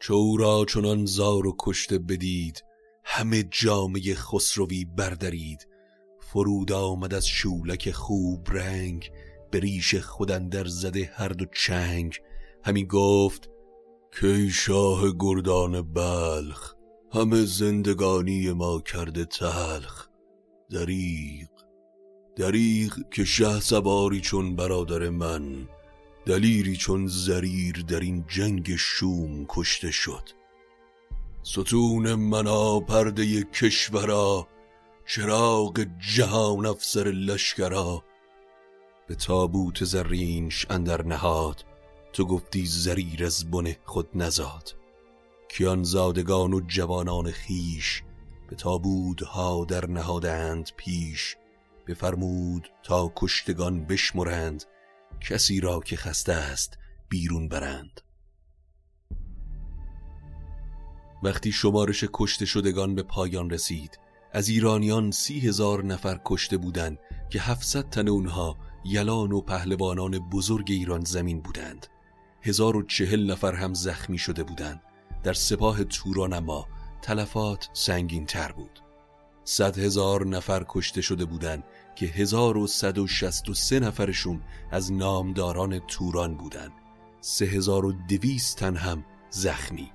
چو 0.00 0.36
را 0.36 0.64
چنان 0.64 1.06
زار 1.06 1.46
و 1.46 1.56
کشته 1.58 1.98
بدید 1.98 2.64
همه 3.04 3.42
جامعه 3.42 4.14
خسروی 4.14 4.84
بردارید 4.84 5.68
فرود 6.20 6.72
آمد 6.72 7.14
از 7.14 7.26
شولک 7.26 7.90
خوب 7.90 8.50
رنگ 8.50 9.10
به 9.50 9.60
ریش 9.60 9.94
خودندر 9.94 10.64
زده 10.66 11.10
هر 11.14 11.28
دو 11.28 11.44
چنگ. 11.54 12.18
همی 12.64 12.86
گفت 12.86 13.50
که 14.20 14.48
شاه 14.48 15.12
گردان 15.18 15.92
بلخ 15.92 16.74
همه 17.12 17.44
زندگانی 17.44 18.52
ما 18.52 18.80
کرده 18.80 19.24
تلخ. 19.24 20.08
دریغ 20.70 21.53
دریغ 22.36 23.10
که 23.10 23.24
شه 23.24 23.60
سواری 23.60 24.20
چون 24.20 24.56
برادر 24.56 25.08
من 25.08 25.68
دلیری 26.26 26.76
چون 26.76 27.06
زریر 27.06 27.84
در 27.88 28.00
این 28.00 28.24
جنگ 28.28 28.76
شوم 28.76 29.46
کشته 29.48 29.90
شد. 29.90 30.30
ستون 31.42 32.14
منا 32.14 32.80
پرده 32.80 33.42
کشورا 33.42 34.48
چراغ 35.06 35.86
جهان 36.14 36.66
افسر 36.66 37.04
لشکرا. 37.04 38.04
به 39.06 39.14
تابوت 39.14 39.84
زرینش 39.84 40.66
اندر 40.70 41.02
نهاد 41.02 41.64
تو 42.12 42.24
گفتی 42.24 42.66
زریر 42.66 43.24
از 43.24 43.50
بن 43.50 43.76
خود 43.84 44.08
نزاد. 44.14 44.74
کیان 45.48 45.82
زادگان 45.82 46.54
و 46.54 46.60
جوانان 46.60 47.30
خیش 47.30 48.02
به 48.48 48.56
تابودها 48.56 49.64
در 49.64 49.86
نهادند 49.86 50.70
پیش. 50.76 51.36
بفرمود 51.86 52.68
تا 52.82 53.12
کشتگان 53.16 53.84
بشمرند 53.84 54.64
کسی 55.20 55.60
را 55.60 55.80
که 55.80 55.96
خسته 55.96 56.32
است 56.32 56.78
بیرون 57.08 57.48
برند. 57.48 58.00
وقتی 61.22 61.52
شمارش 61.52 62.04
کشته 62.12 62.46
شدگان 62.46 62.94
به 62.94 63.02
پایان 63.02 63.50
رسید 63.50 63.98
از 64.32 64.48
ایرانیان 64.48 65.10
سی 65.10 65.40
هزار 65.40 65.84
نفر 65.84 66.20
کشته 66.24 66.56
بودند 66.56 66.98
که 67.30 67.40
هفتصد 67.40 67.90
تن 67.90 68.08
اونها 68.08 68.56
یلان 68.84 69.32
و 69.32 69.40
پهلوانان 69.40 70.18
بزرگ 70.18 70.66
ایران 70.68 71.04
زمین 71.04 71.40
بودند. 71.40 71.86
هزار 72.42 72.76
و 72.76 72.82
چهل 72.82 73.30
نفر 73.30 73.54
هم 73.54 73.74
زخمی 73.74 74.18
شده 74.18 74.44
بودند. 74.44 74.82
در 75.22 75.32
سپاه 75.32 75.84
توران 75.84 76.32
اما 76.32 76.68
تلفات 77.02 77.68
سنگین 77.72 78.26
تر 78.26 78.52
بود. 78.52 78.83
صد 79.44 79.78
هزار 79.78 80.26
نفر 80.26 80.64
کشته 80.68 81.00
شده 81.00 81.24
بودند 81.24 81.64
که 81.96 82.06
هزار 82.06 82.56
و 82.56 82.66
صد 82.66 82.98
و 82.98 83.06
شست 83.06 83.48
و 83.48 83.54
سه 83.54 83.80
نفرشون 83.80 84.40
از 84.70 84.92
نامداران 84.92 85.78
توران 85.78 86.34
بودند. 86.34 86.72
سه 87.20 87.44
هزار 87.44 87.84
و 87.84 87.92
دویست 87.92 88.58
تن 88.58 88.76
هم 88.76 89.04
زخمی. 89.30 89.90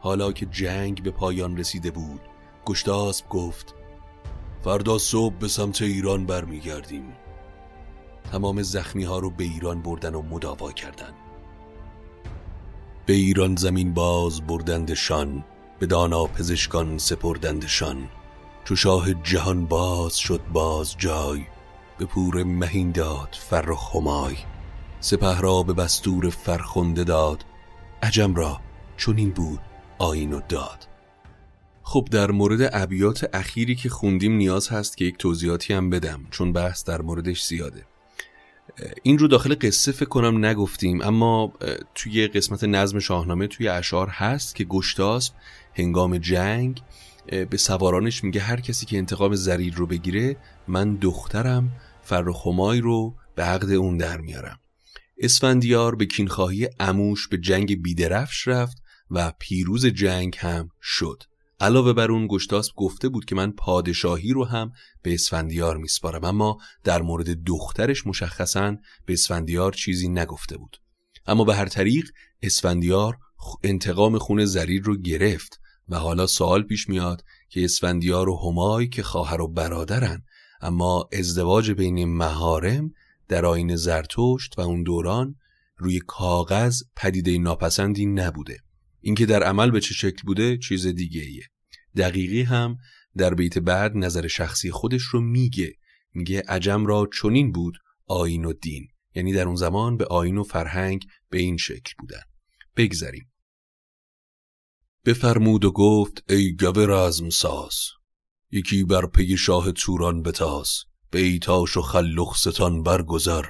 حالا 0.00 0.32
که 0.32 0.46
جنگ 0.46 1.02
به 1.02 1.10
پایان 1.10 1.56
رسیده 1.56 1.90
بود 1.90 2.20
گشتاسب 2.66 3.28
گفت 3.28 3.74
فردا 4.64 4.98
صبح 4.98 5.34
به 5.34 5.48
سمت 5.48 5.82
ایران 5.82 6.26
برمیگردیم. 6.26 7.12
تمام 8.32 8.62
زخمی 8.62 9.04
ها 9.04 9.18
رو 9.18 9.30
به 9.30 9.44
ایران 9.44 9.82
بردن 9.82 10.14
و 10.14 10.22
مداوا 10.22 10.72
کردند. 10.72 11.14
به 13.06 13.12
ایران 13.12 13.56
زمین 13.56 13.94
باز 13.94 14.40
بردندشان 14.46 15.44
به 15.78 15.86
دانا 15.86 16.24
پزشکان 16.24 16.98
سپردندشان. 16.98 18.08
چو 18.68 18.76
شاه 18.76 19.14
جهان 19.14 19.66
باز 19.66 20.16
شد 20.16 20.40
باز 20.52 20.96
جای. 20.98 21.42
به 21.98 22.06
پور 22.06 22.42
مهین 22.42 22.92
داد 22.92 23.36
فر 23.40 23.70
و 23.70 23.74
خمای. 23.74 24.36
سپه 25.00 25.40
را 25.40 25.62
به 25.62 25.72
بستور 25.72 26.30
فرخنده 26.30 27.04
داد. 27.04 27.44
عجم 28.02 28.34
را 28.34 28.60
این 29.16 29.30
بود 29.30 29.60
آین 29.98 30.32
و 30.32 30.40
داد. 30.48 30.88
خب 31.82 32.08
در 32.10 32.30
مورد 32.30 32.70
ابیات 32.72 33.30
اخیری 33.32 33.74
که 33.74 33.88
خوندیم 33.88 34.32
نیاز 34.32 34.68
هست 34.68 34.96
که 34.96 35.04
یک 35.04 35.16
توضیحاتی 35.16 35.74
هم 35.74 35.90
بدم 35.90 36.26
چون 36.30 36.52
بحث 36.52 36.84
در 36.84 37.02
موردش 37.02 37.44
زیاده. 37.44 37.84
این 39.02 39.18
رو 39.18 39.28
داخل 39.28 39.54
قصه 39.60 39.92
فکر 39.92 40.08
کنم 40.08 40.44
نگفتیم 40.44 41.02
اما 41.02 41.52
توی 41.94 42.26
قسمت 42.26 42.64
نظم 42.64 42.98
شاهنامه 42.98 43.46
توی 43.46 43.68
اشعار 43.68 44.08
هست 44.08 44.54
که 44.54 44.64
گشتاسب 44.64 45.34
هنگام 45.74 46.18
جنگ 46.18 46.82
به 47.30 47.56
سوارانش 47.56 48.24
میگه 48.24 48.40
هر 48.40 48.60
کسی 48.60 48.86
که 48.86 48.98
انتقام 48.98 49.34
زریر 49.34 49.74
رو 49.74 49.86
بگیره 49.86 50.36
من 50.68 50.94
دخترم 50.94 51.72
فرخمای 52.02 52.80
رو 52.80 53.16
به 53.34 53.42
عقد 53.42 53.70
اون 53.70 53.96
در 53.96 54.20
میارم. 54.20 54.58
اسفندیار 55.18 55.94
به 55.94 56.06
کینخواهی 56.06 56.68
اموش 56.80 57.28
به 57.28 57.38
جنگ 57.38 57.82
بیدرفش 57.82 58.48
رفت 58.48 58.76
و 59.10 59.32
پیروز 59.38 59.86
جنگ 59.86 60.36
هم 60.38 60.68
شد. 60.82 61.22
علاوه 61.60 61.92
بر 61.92 62.10
اون 62.10 62.26
گشتاسب 62.30 62.74
گفته 62.76 63.08
بود 63.08 63.24
که 63.24 63.34
من 63.34 63.50
پادشاهی 63.52 64.32
رو 64.32 64.44
هم 64.44 64.72
به 65.02 65.14
اسفندیار 65.14 65.76
میسپارم 65.76 66.24
اما 66.24 66.58
در 66.84 67.02
مورد 67.02 67.44
دخترش 67.44 68.06
مشخصا 68.06 68.76
به 69.06 69.12
اسفندیار 69.12 69.72
چیزی 69.72 70.08
نگفته 70.08 70.56
بود. 70.56 70.76
اما 71.26 71.44
به 71.44 71.54
هر 71.54 71.66
طریق 71.66 72.10
اسفندیار 72.42 73.16
انتقام 73.64 74.18
خون 74.18 74.44
زریر 74.44 74.82
رو 74.82 74.96
گرفت 74.96 75.60
و 75.88 75.98
حالا 75.98 76.26
سوال 76.26 76.62
پیش 76.62 76.88
میاد 76.88 77.24
که 77.48 77.64
اسفندیار 77.64 78.28
و 78.28 78.36
همای 78.36 78.88
که 78.88 79.02
خواهر 79.02 79.40
و 79.40 79.48
برادرن 79.48 80.24
اما 80.60 81.08
ازدواج 81.12 81.70
بین 81.70 82.04
مهارم 82.16 82.92
در 83.28 83.46
آین 83.46 83.76
زرتشت 83.76 84.58
و 84.58 84.60
اون 84.60 84.82
دوران 84.82 85.34
روی 85.76 86.00
کاغذ 86.06 86.82
پدیده 86.96 87.38
ناپسندی 87.38 88.06
نبوده. 88.06 88.58
اینکه 89.00 89.26
در 89.26 89.42
عمل 89.42 89.70
به 89.70 89.80
چه 89.80 89.94
شکل 89.94 90.22
بوده 90.26 90.58
چیز 90.58 90.86
دیگه 90.86 91.20
ایه. 91.20 91.44
دقیقی 91.96 92.42
هم 92.42 92.76
در 93.16 93.34
بیت 93.34 93.58
بعد 93.58 93.96
نظر 93.96 94.26
شخصی 94.26 94.70
خودش 94.70 95.02
رو 95.02 95.20
میگه. 95.20 95.72
میگه 96.14 96.42
عجم 96.48 96.86
را 96.86 97.08
چنین 97.22 97.52
بود 97.52 97.74
آین 98.06 98.44
و 98.44 98.52
دین. 98.52 98.88
یعنی 99.14 99.32
در 99.32 99.46
اون 99.46 99.56
زمان 99.56 99.96
به 99.96 100.04
آین 100.04 100.38
و 100.38 100.42
فرهنگ 100.42 101.06
به 101.30 101.38
این 101.38 101.56
شکل 101.56 101.92
بودن. 101.98 102.22
بگذریم. 102.76 103.27
بفرمود 105.04 105.64
و 105.64 105.70
گفت 105.70 106.24
ای 106.28 106.56
گوه 106.56 106.86
رزم 106.86 107.30
ساز 107.30 107.74
یکی 108.50 108.84
بر 108.84 109.06
پی 109.06 109.36
شاه 109.36 109.72
توران 109.72 110.22
بتاز 110.22 110.70
به 111.10 111.20
ایتاش 111.20 111.76
و 111.76 111.82
خلخ 111.82 112.36
ستان 112.36 112.82
برگذر 112.82 113.44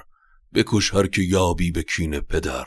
بکش 0.53 0.93
هر 0.93 1.07
که 1.07 1.21
یابی 1.21 1.71
به 1.71 1.83
کین 1.83 2.19
پدر. 2.19 2.65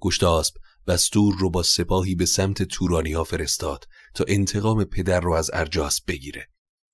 گشتاسب 0.00 0.54
بستور 0.86 1.34
رو 1.38 1.50
با 1.50 1.62
سپاهی 1.62 2.14
به 2.14 2.26
سمت 2.26 2.62
تورانی 2.62 3.12
ها 3.12 3.24
فرستاد 3.24 3.84
تا 4.14 4.24
انتقام 4.28 4.84
پدر 4.84 5.20
رو 5.20 5.32
از 5.32 5.50
ارجاس 5.52 6.00
بگیره. 6.02 6.48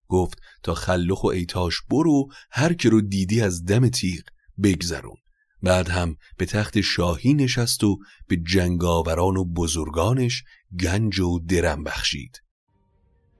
گفت 0.09 0.38
تا 0.62 0.75
خلخ 0.75 1.25
و 1.25 1.27
ایتاش 1.27 1.75
برو 1.90 2.29
هر 2.51 2.72
که 2.72 2.88
رو 2.88 3.01
دیدی 3.01 3.40
از 3.40 3.64
دم 3.64 3.88
تیغ 3.88 4.22
بگذرون. 4.62 5.16
بعد 5.62 5.88
هم 5.88 6.16
به 6.37 6.47
تخت 6.47 6.81
شاهی 6.81 7.35
نشست 7.35 7.85
و 7.85 7.99
به 8.29 8.37
جنگاوران 8.37 9.37
و 9.37 9.45
بزرگانش 9.45 10.45
گنج 10.81 11.21
و 11.21 11.38
درم 11.38 11.85
بخشید. 11.85 12.42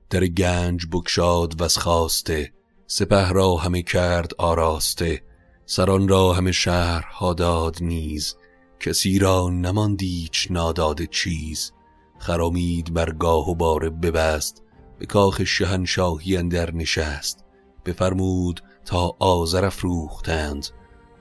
در 0.09 0.27
گنج 0.27 0.85
بکشاد 0.91 1.61
و 1.61 1.67
خواسته 1.67 2.53
سپه 2.87 3.29
را 3.29 3.55
همه 3.55 3.81
کرد 3.81 4.31
آراسته 4.37 5.23
سران 5.65 6.07
را 6.07 6.33
همه 6.33 6.51
شهر 6.51 7.05
داد 7.37 7.77
نیز 7.81 8.35
کسی 8.79 9.19
را 9.19 9.49
نماندیچ 9.49 10.47
ناداده 10.51 11.07
چیز. 11.07 11.71
خرامید 12.19 12.93
بر 12.93 13.11
گاه 13.11 13.49
و 13.49 13.55
باره 13.55 13.89
ببست 13.89 14.63
به 14.99 15.05
کاخ 15.05 15.43
شهنشاهی 15.43 16.37
اندر 16.37 16.71
نشست 16.71 17.45
بفرمود 17.85 18.63
تا 18.85 19.15
آذر 19.19 19.65
افروختند. 19.65 20.67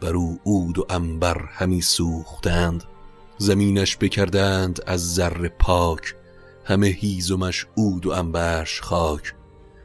بر 0.01 0.15
او 0.15 0.41
عود 0.45 0.79
و 0.79 0.87
انبر 0.91 1.45
همی 1.53 1.81
سوختند. 1.81 2.85
زمینش 3.39 3.97
بکردند 3.97 4.81
از 4.87 5.15
زر 5.15 5.49
پاک. 5.49 6.15
همه 6.65 6.87
هیزمش 6.87 7.67
عود 7.77 8.07
و 8.07 8.11
انبرش 8.11 8.81
خاک. 8.81 9.35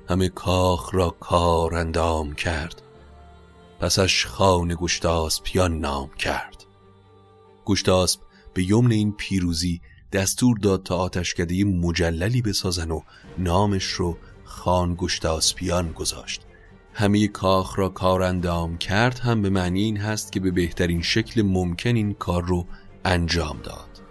همه 0.09 0.29
کاخ 0.29 0.95
را 0.95 1.09
کار 1.09 1.75
اندام 1.75 2.33
کرد. 2.33 2.81
پسش 3.79 4.25
خان 4.25 4.75
گشتاسپیان 4.79 5.79
نام 5.79 6.09
کرد. 6.09 6.65
گشتاسپ 7.65 8.21
به 8.53 8.63
یمن 8.63 8.91
این 8.91 9.11
پیروزی 9.11 9.81
دستور 10.11 10.57
داد 10.57 10.83
تا 10.83 10.97
آتشکده 10.97 11.63
مجللی 11.63 12.41
بسازن 12.41 12.91
و 12.91 13.01
نامش 13.37 13.85
رو 13.85 14.17
خان 14.43 14.95
گشتاسپیان 14.97 15.91
گذاشت. 15.91 16.41
همه 16.93 17.27
کاخ 17.27 17.79
را 17.79 17.89
کار 17.89 18.23
اندام 18.23 18.77
کرد 18.77 19.19
هم 19.19 19.41
به 19.41 19.49
معنی 19.49 19.81
این 19.81 19.97
هست 19.97 20.31
که 20.31 20.39
به 20.39 20.51
بهترین 20.51 21.01
شکل 21.01 21.41
ممکن 21.41 21.95
این 21.95 22.13
کار 22.13 22.45
رو 22.45 22.65
انجام 23.05 23.59
داد. 23.63 24.01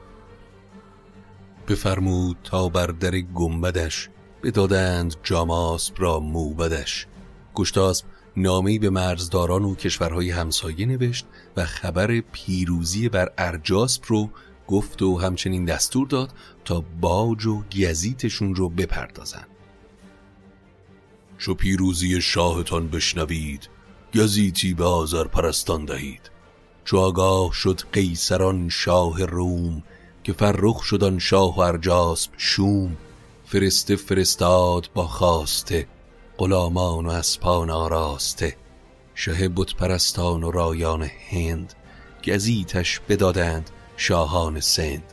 بفرمود 1.68 2.36
تا 2.44 2.68
بر 2.68 2.86
در 2.86 3.20
گنبدش 3.20 4.08
بدادند 4.42 5.16
جاماسب 5.22 5.94
را 5.98 6.20
موبدش. 6.20 7.06
گشتاسب 7.54 8.04
نامه‌ای 8.36 8.78
به 8.78 8.90
مرزداران 8.90 9.64
و 9.64 9.74
کشورهای 9.74 10.30
همسایه 10.30 10.86
نوشت 10.86 11.26
و 11.56 11.64
خبر 11.64 12.20
پیروزی 12.20 13.08
بر 13.08 13.32
ارجاسپ 13.38 14.04
رو 14.06 14.30
گفت 14.66 15.02
و 15.02 15.18
همچنین 15.18 15.64
دستور 15.64 16.06
داد 16.06 16.32
تا 16.64 16.84
باج 17.00 17.46
و 17.46 17.62
گزیتشون 17.62 18.54
رو 18.54 18.68
بپردازن 18.68 19.44
چو 21.40 21.54
پیروزی 21.54 22.20
شاهتان 22.20 22.88
بشنوید 22.88 23.68
گزیتی 24.14 24.74
به 24.74 24.84
آذر 24.84 25.24
پرستان 25.24 25.84
دهید. 25.84 26.30
چو 26.84 26.98
آگاه 26.98 27.52
شد 27.52 27.80
قیصران 27.92 28.68
شاه 28.68 29.24
روم 29.24 29.82
که 30.24 30.32
فرخ 30.32 30.82
شدن 30.82 31.18
شاه 31.18 31.56
و 31.56 31.60
ارجاسب 31.60 32.30
شوم 32.36 32.96
فرسته 33.44 33.96
فرستاد 33.96 34.90
با 34.94 35.06
خواسته 35.06 35.86
غلامان 36.38 37.06
و 37.06 37.10
اسپان 37.10 37.70
آراسته. 37.70 38.56
شه 39.14 39.48
بت 39.48 39.74
پرستان 39.74 40.42
و 40.42 40.50
رایان 40.50 41.10
هند 41.30 41.74
گزیتش 42.24 43.00
بدادند 43.08 43.70
شاهان 43.96 44.60
سند. 44.60 45.12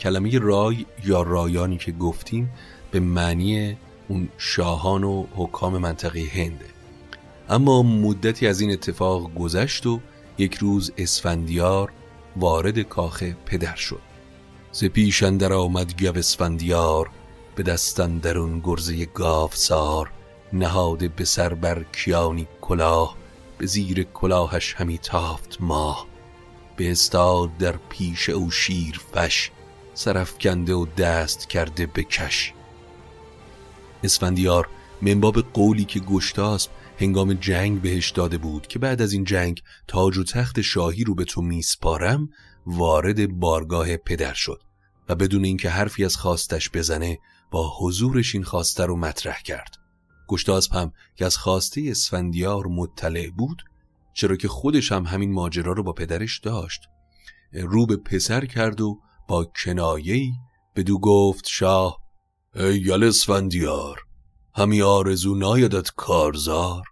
کلمه 0.00 0.38
رای 0.38 0.86
یا 1.04 1.22
رایانی 1.22 1.78
که 1.78 1.92
گفتیم 1.92 2.52
به 2.90 3.00
معنی 3.00 3.76
اون 4.08 4.28
شاهان 4.38 5.04
و 5.04 5.26
حکام 5.36 5.78
منطقه 5.78 6.20
هنده 6.20 6.66
اما 7.48 7.82
مدتی 7.82 8.46
از 8.46 8.60
این 8.60 8.72
اتفاق 8.72 9.34
گذشت 9.34 9.86
و 9.86 10.00
یک 10.38 10.54
روز 10.54 10.92
اسفندیار 10.96 11.92
وارد 12.36 12.78
کاخ 12.78 13.22
پدر 13.22 13.74
شد. 13.74 14.00
ز 14.72 14.84
پیش 14.84 15.22
اندر 15.22 15.52
آمد 15.52 16.02
گو 16.02 16.18
اسفندیار 16.18 17.10
به 17.54 17.62
دستن 17.62 18.18
درون 18.18 18.60
گرزه 18.64 19.04
گاو 19.04 19.50
سار 19.52 20.10
نهاده 20.52 21.08
به 21.08 21.24
سر 21.24 21.54
بر 21.54 21.82
کیانی 21.92 22.46
کلاه 22.60 23.16
به 23.58 23.66
زیر 23.66 24.02
کلاهش 24.02 24.74
همی 24.74 24.98
تافت 24.98 25.56
ماه. 25.60 26.06
به 26.76 26.90
استاد 26.90 27.56
در 27.56 27.74
پیش 27.88 28.28
او 28.28 28.50
شیر 28.50 29.00
فش 29.14 29.50
سرفکنده 29.94 30.74
و 30.74 30.86
دست 30.86 31.48
کرده 31.48 31.86
به 31.86 32.02
کش. 32.02 32.52
اسفندیار 34.06 34.68
منباب 35.02 35.40
قولی 35.40 35.84
که 35.84 36.00
گشتاسب 36.00 36.70
هنگام 36.98 37.34
جنگ 37.34 37.82
بهش 37.82 38.10
داده 38.10 38.38
بود 38.38 38.66
که 38.66 38.78
بعد 38.78 39.02
از 39.02 39.12
این 39.12 39.24
جنگ 39.24 39.62
تاج 39.88 40.18
و 40.18 40.24
تخت 40.24 40.60
شاهی 40.60 41.04
رو 41.04 41.14
به 41.14 41.24
تو 41.24 41.42
میسپارم 41.42 42.28
وارد 42.66 43.38
بارگاه 43.38 43.96
پدر 43.96 44.34
شد 44.34 44.62
و 45.08 45.14
بدون 45.14 45.44
اینکه 45.44 45.70
حرفی 45.70 46.04
از 46.04 46.16
خواستش 46.16 46.70
بزنه 46.70 47.18
با 47.50 47.72
حضورش 47.78 48.34
این 48.34 48.44
خواسته 48.44 48.86
رو 48.86 48.96
مطرح 48.96 49.42
کرد. 49.42 49.76
گشتاسب 50.28 50.72
هم 50.72 50.92
که 51.16 51.26
از 51.26 51.36
خواسته 51.36 51.82
اسفندیار 51.86 52.66
مطلع 52.66 53.30
بود 53.30 53.62
چرا 54.14 54.36
که 54.36 54.48
خودش 54.48 54.92
هم 54.92 55.04
همین 55.04 55.32
ماجرا 55.32 55.72
رو 55.72 55.82
با 55.82 55.92
پدرش 55.92 56.38
داشت. 56.38 56.80
رو 57.52 57.86
به 57.86 57.96
پسر 57.96 58.44
کرد 58.44 58.80
و 58.80 59.00
با 59.28 59.44
کنایه‌ای 59.44 60.32
بدو 60.76 60.98
گفت 60.98 61.46
شاه 61.46 62.05
ای 62.58 62.78
یل 62.78 63.04
اسفندیار 63.04 64.00
همی 64.54 64.82
آرزو 64.82 65.34
نایدت 65.34 65.90
کارزار. 65.96 66.84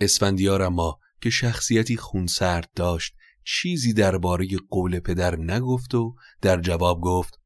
اسفندیار 0.00 0.62
اما 0.62 0.98
که 1.20 1.30
شخصیتی 1.30 1.96
خونسرد 1.96 2.70
داشت 2.76 3.14
چیزی 3.44 3.92
درباره 3.92 4.48
قول 4.70 5.00
پدر 5.00 5.36
نگفت 5.36 5.94
و 5.94 6.14
در 6.40 6.60
جواب 6.60 7.00
گفت 7.00 7.40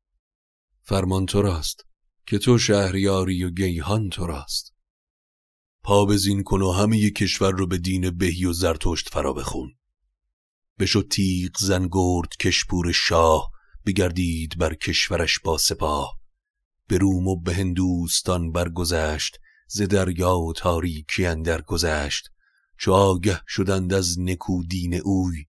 فرمان 0.82 1.26
تو 1.26 1.42
راست 1.42 1.86
که 2.26 2.38
تو 2.38 2.58
شهریاری 2.58 3.44
و 3.44 3.50
گیهان 3.50 4.10
تو 4.10 4.26
راست. 4.26 4.74
پا 5.82 6.04
بزین 6.04 6.42
کن 6.42 6.62
و 6.62 6.72
همه 6.72 7.10
کشور 7.10 7.52
رو 7.52 7.66
به 7.66 7.78
دین 7.78 8.10
بهی 8.10 8.44
و 8.44 8.52
زرتشت 8.52 9.08
فرا 9.08 9.32
بخون. 9.32 9.70
بشو 10.78 11.02
تیغ 11.02 11.58
زنگرد 11.58 12.36
کشپور 12.40 12.92
شاه 12.92 13.50
بگردید 13.86 14.58
بر 14.58 14.74
کشورش 14.74 15.40
با 15.40 15.58
سپاه. 15.58 16.25
به 16.88 16.98
روم 16.98 17.26
و 17.28 17.40
به 17.40 17.54
هندوستان 17.54 18.52
برگذشت 18.52 19.38
ز 19.68 19.82
دریا 19.82 20.38
و 20.38 20.52
تاریکی 20.52 21.26
اندر 21.26 21.62
گذشت 21.62 22.28
چو 22.78 22.92
آگه 22.92 23.40
شدند 23.48 23.94
از 23.94 24.20
نکو 24.20 24.62
دین 24.62 24.94
اوی. 25.04 25.44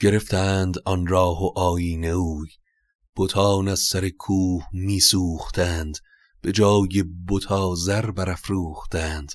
گرفتند 0.00 0.74
آن 0.84 1.06
راه 1.06 1.44
و 1.44 1.58
آیین 1.58 2.04
اوی. 2.04 2.48
بتان 3.16 3.68
از 3.68 3.80
سر 3.80 4.08
کوه 4.08 4.64
میسوختند 4.72 5.98
به 6.40 6.52
جای 6.52 7.04
بتا 7.28 7.74
زر 7.74 8.10
برافروختند. 8.10 9.32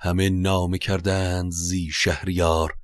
همه 0.00 0.30
نامه 0.30 0.78
کردند 0.78 1.52
زی 1.52 1.90
شهریار 1.92 2.74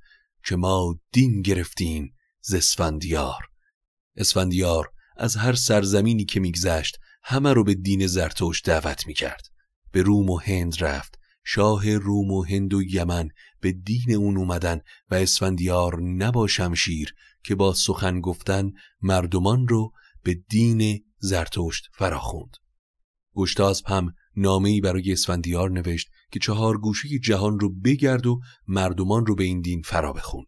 که 0.45 0.55
ما 0.55 0.99
دین 1.11 1.41
گرفتیم 1.41 2.13
ز 2.41 2.53
اسفندیار. 2.53 3.41
اسفندیار 4.15 4.91
از 5.17 5.35
هر 5.35 5.53
سرزمینی 5.53 6.25
که 6.25 6.39
میگذشت 6.39 6.99
همه 7.29 7.53
رو 7.53 7.63
به 7.63 7.73
دین 7.73 8.07
زرتوش 8.07 8.61
دعوت 8.65 9.07
می‌کرد. 9.07 9.47
به 9.91 10.01
روم 10.01 10.29
و 10.29 10.37
هند 10.37 10.83
رفت. 10.83 11.19
شاه 11.43 11.97
روم 11.97 12.31
و 12.31 12.43
هند 12.43 12.73
و 12.73 12.81
یمن 12.81 13.29
به 13.59 13.71
دین 13.71 14.15
اون 14.15 14.37
اومدن 14.37 14.79
و 15.11 15.15
اسفندیار 15.15 16.01
نبا 16.01 16.47
شمشیر 16.47 17.13
که 17.43 17.55
با 17.55 17.73
سخن 17.73 18.21
گفتن 18.21 18.71
مردمان 19.01 19.67
رو 19.67 19.91
به 20.23 20.33
دین 20.33 21.05
زرتشت 21.19 21.87
فراخوند. 21.93 22.57
گشتاسب 23.35 23.85
هم 23.87 24.13
نامه‌ای 24.35 24.81
برای 24.81 25.11
اسفندیار 25.11 25.71
نوشت 25.71 26.09
که 26.31 26.39
چهار 26.39 26.77
گوشه 26.77 27.19
جهان 27.19 27.59
رو 27.59 27.69
بگرد 27.69 28.27
و 28.27 28.39
مردمان 28.67 29.25
رو 29.25 29.35
به 29.35 29.43
این 29.43 29.61
دین 29.61 29.81
فرا 29.81 30.13
بخون. 30.13 30.45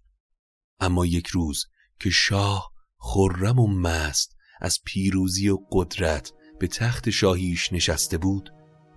اما 0.79 1.05
یک 1.05 1.27
روز 1.27 1.65
که 1.99 2.09
شاه 2.09 2.71
خرم 2.97 3.59
و 3.59 3.67
مست 3.67 4.35
از 4.61 4.79
پیروزی 4.85 5.49
و 5.49 5.57
قدرت 5.71 6.33
به 6.61 6.67
تخت 6.67 7.09
شاهیش 7.09 7.73
نشسته 7.73 8.17
بود 8.17 8.53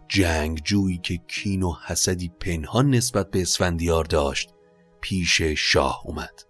جنگجویی 0.08 0.98
که 0.98 1.16
کین 1.28 1.62
و 1.62 1.74
حسدی 1.86 2.28
پنهان 2.40 2.90
نسبت 2.90 3.30
به 3.30 3.42
اسفندیار 3.42 4.04
داشت 4.04 4.50
پیش 5.00 5.42
شاه 5.42 6.02
اومد. 6.04 6.42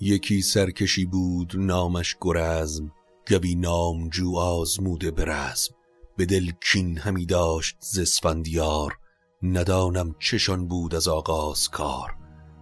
یکی 0.00 0.42
سرکشی 0.42 1.04
بود 1.04 1.52
نامش 1.56 2.16
گرزم 2.20 2.92
گوی 3.28 3.54
نامجو 3.54 4.36
آزموده 4.36 5.10
برزم 5.10 5.74
به 6.16 6.26
دل 6.26 6.50
کین 6.72 6.98
همی 6.98 7.26
داشت 7.26 7.76
ز 7.80 7.98
اسفندیار 7.98 8.98
ندانم 9.42 10.14
چشان 10.18 10.68
بود 10.68 10.94
از 10.94 11.08
آغاز 11.08 11.68
کار. 11.68 12.16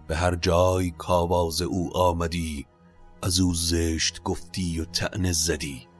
به 0.08 0.16
هر 0.16 0.34
جای 0.34 0.90
کاواز 0.90 1.62
او 1.62 1.96
آمدی 1.96 2.66
از 3.22 3.40
او 3.40 3.54
زشت 3.54 4.22
گفتی 4.22 4.80
و 4.80 4.84
تعنه 4.84 5.32
زدی. 5.32 5.91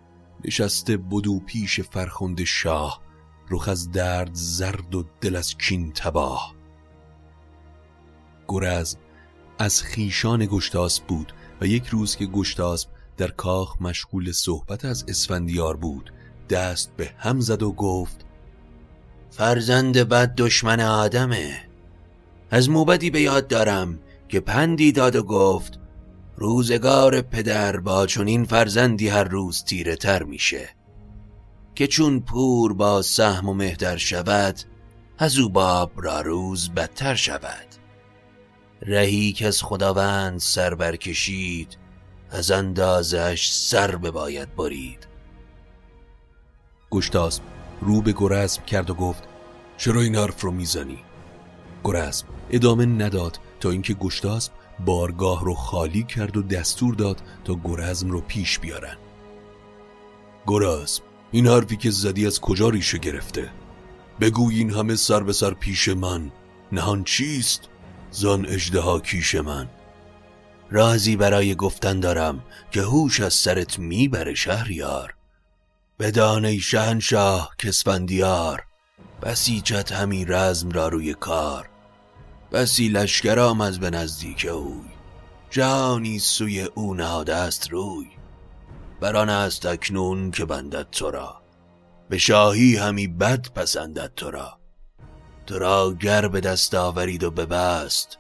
نشسته 0.45 0.97
بدو 0.97 1.39
پیش 1.39 1.81
فرخنده 1.81 2.45
شاه 2.45 3.03
رخ 3.51 3.69
از 3.69 3.91
درد 3.91 4.31
زرد 4.33 4.95
و 4.95 5.05
دل 5.21 5.37
از 5.37 5.55
کین 5.55 5.93
تباه. 5.93 6.55
گرز 8.49 8.97
از 9.59 9.83
خیشان 9.83 10.47
گشتاسب 10.51 11.07
بود 11.07 11.33
و 11.61 11.67
یک 11.67 11.87
روز 11.87 12.17
که 12.17 12.27
گشتاسب 12.27 12.89
در 13.17 13.29
کاخ 13.29 13.77
مشغول 13.81 14.33
صحبت 14.33 14.85
از 14.85 15.05
اسفندیار 15.09 15.77
بود 15.77 16.13
دست 16.51 16.97
به 16.97 17.11
هم 17.19 17.41
زد 17.41 17.63
و 17.63 17.73
گفت 17.73 18.27
فرزند 19.31 19.97
بد 19.97 20.35
دشمن 20.35 20.81
آدمه. 20.81 21.69
از 22.51 22.71
موبدی 22.71 23.11
به 23.11 23.21
یاد 23.21 23.49
دارم 23.49 23.99
که 24.29 24.41
پندی 24.41 24.93
داد 24.93 25.17
و 25.17 25.23
گفت 25.23 25.79
روزگار 26.43 27.21
پدر 27.21 27.81
با 27.81 28.07
چنین 28.07 28.45
فرزندی 28.45 29.09
هر 29.09 29.25
روز 29.25 29.65
تیره 29.65 29.97
تر 29.97 30.23
میشه 30.23 30.69
که 31.75 31.87
چون 31.87 32.21
پور 32.21 32.73
با 32.73 33.03
سهم 33.03 33.49
و 33.49 33.55
مهدر 33.55 33.97
شود 33.97 34.61
از 35.19 35.39
او 35.39 35.49
باب 35.49 35.93
را 35.97 36.21
روز 36.21 36.71
بدتر 36.71 37.15
شود 37.15 37.67
رهی 38.83 39.33
که 39.33 39.47
از 39.47 39.63
خداوند 39.63 40.39
سر 40.39 40.75
برکشید 40.75 41.79
از 42.31 42.51
اندازش 42.51 43.49
سر 43.53 43.97
بباید 43.97 44.57
برید 44.57 45.07
گشتاسب 46.91 47.43
رو 47.81 48.03
به 48.03 48.15
گرزم 48.17 48.63
کرد 48.63 48.91
و 48.91 48.95
گفت 48.95 49.23
چرا 49.77 50.01
این 50.01 50.17
حرف 50.17 50.41
رو 50.41 50.51
می‌زنی؟ 50.51 50.99
گرزم 51.85 52.27
ادامه 52.51 52.87
نداد 52.87 53.39
تا 53.61 53.71
اینکه 53.71 53.95
گشتاسب 53.95 54.62
بارگاه 54.85 55.45
رو 55.45 55.55
خالی 55.55 56.03
کرد 56.03 56.37
و 56.37 56.43
دستور 56.43 56.95
داد 56.95 57.23
تا 57.45 57.61
گرزم 57.65 58.11
رو 58.11 58.21
پیش 58.21 58.59
بیارن. 58.59 58.97
گرزم 60.47 61.03
این 61.31 61.47
حرفی 61.47 61.77
که 61.77 61.91
زدی 61.91 62.27
از 62.27 62.41
کجا 62.41 62.69
ریشه 62.69 62.99
گرفته؟ 62.99 63.51
بگو 64.21 64.51
این 64.51 64.71
همه 64.71 64.97
سر 64.97 65.23
به 65.23 65.33
سر 65.33 65.55
پیش 65.55 65.89
من 65.89 66.33
نهان 66.73 67.05
چیست؟ 67.05 67.69
زان 68.11 68.47
اجده 68.47 69.01
کیش 69.01 69.35
من. 69.35 69.71
رازی 70.71 71.17
برای 71.17 71.55
گفتن 71.55 72.01
دارم 72.01 72.45
که 72.71 72.83
هوش 72.83 73.21
از 73.21 73.35
سرت 73.35 73.79
می‌بره 73.79 74.35
شهریار. 74.35 75.15
بدان 75.99 76.45
ای 76.45 76.61
شهنشاه 76.61 77.55
کسفندیار 77.59 78.63
بسیجت 79.23 79.93
همی 79.93 80.25
رزم 80.25 80.71
را 80.71 80.89
روی 80.89 81.15
کار. 81.15 81.72
بسی 82.53 82.89
لشکر 82.89 83.39
آمد 83.39 83.81
به 83.81 83.91
نزدیک 83.91 84.47
اوی. 84.51 84.91
جهانی 85.51 86.19
سوی 86.19 86.61
او 86.63 86.95
نهاده 86.95 87.35
است 87.35 87.71
روی. 87.71 88.07
بران 89.01 89.29
است 89.29 89.67
اکنون 89.67 90.31
که 90.31 90.45
بندد 90.45 90.87
تو 90.91 91.11
را. 91.11 91.43
به 92.09 92.19
شاهی 92.19 92.77
همی 92.77 93.09
بد 93.09 93.53
پسندد 93.55 94.13
تو 94.17 94.31
را. 94.31 94.59
تو 95.47 95.59
را 95.59 95.93
گر 95.93 96.29
به 96.29 96.41
دست 96.41 96.75
آورید 96.75 97.25
و 97.25 97.31
ببست 97.31 98.19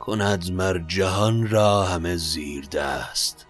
کند 0.00 0.52
مر 0.52 0.78
جهان 0.78 1.48
را 1.48 1.84
همه 1.84 2.16
زیر 2.16 2.66
دست. 2.66 3.46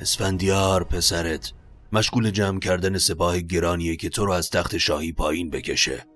اسفندیار 0.00 0.84
پسرت 0.84 1.52
مشغول 1.92 2.30
جمع 2.30 2.60
کردن 2.60 2.98
سپاه 2.98 3.40
گرانیه 3.40 3.96
که 3.96 4.08
تو 4.08 4.26
رو 4.26 4.32
از 4.32 4.50
تخت 4.50 4.78
شاهی 4.78 5.12
پایین 5.12 5.50
بکشه. 5.50 6.06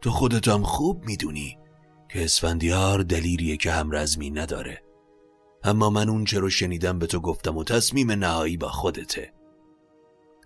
تو 0.00 0.10
خودتم 0.10 0.62
خوب 0.62 1.04
می‌دونی 1.04 1.58
که 2.12 2.24
اسفندیار 2.24 3.02
دلیریه 3.02 3.56
که 3.56 3.72
همرزمی 3.72 4.30
نداره. 4.30 4.82
اما 5.64 5.90
من 5.90 6.08
اون 6.08 6.26
رو 6.26 6.50
شنیدم 6.50 6.98
به 6.98 7.06
تو 7.06 7.20
گفتم 7.20 7.56
و 7.56 7.64
تصمیم 7.64 8.10
نهایی 8.10 8.56
با 8.56 8.68
خودته. 8.68 9.32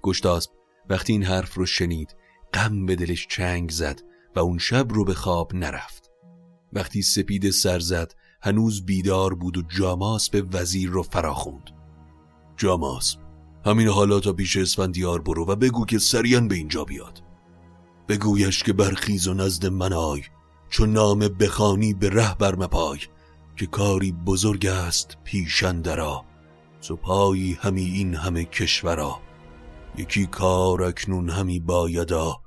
گشتاسب 0.03 0.51
وقتی 0.91 1.13
این 1.13 1.23
حرف 1.23 1.55
رو 1.55 1.67
شنید 1.67 2.17
غم 2.55 2.87
به 2.87 2.97
دلش 2.97 3.27
چنگ 3.27 3.71
زد 3.71 4.01
و 4.37 4.41
اون 4.41 4.59
شب 4.59 4.93
رو 4.93 5.05
به 5.05 5.15
خواب 5.15 5.55
نرفت. 5.55 6.11
وقتی 6.73 7.03
سپید 7.03 7.51
سر 7.51 7.79
زد 7.79 8.15
هنوز 8.43 8.85
بیدار 8.85 9.35
بود 9.35 9.57
و 9.57 9.63
جاماسب 9.63 10.49
وزیر 10.53 10.91
رو 10.91 11.03
فراخوند. 11.03 11.71
جاماسب 12.57 13.19
همین 13.67 13.89
حالا 13.89 14.21
تا 14.21 14.33
پیش 14.33 14.57
اسفندیار 14.57 15.23
برو 15.23 15.47
و 15.47 15.57
بگو 15.57 15.85
که 15.85 15.99
سریان 15.99 16.49
به 16.49 16.55
اینجا 16.55 16.85
بیاد. 16.85 17.32
بگویش 18.09 18.63
که 18.63 18.73
برخیز 18.73 19.29
و 19.29 19.35
نزد 19.35 19.67
من 19.67 19.93
آی 19.93 20.23
چون 20.71 20.93
نام 20.93 21.19
بخانی 21.19 21.95
به 21.95 22.11
ره 22.11 22.35
برمپای 22.35 22.99
که 23.57 23.67
کاری 23.67 24.13
بزرگ 24.13 24.67
است 24.67 25.17
پیشندرا 25.25 26.25
تو 26.83 26.97
پایی 26.97 27.59
همی 27.61 27.85
این 27.85 28.15
همه 28.15 28.45
کشورا. 28.45 29.21
یکی 29.99 30.27
کار 30.27 30.83
اکنون 30.83 31.31
همی 31.31 31.61
بایدا 31.61 32.41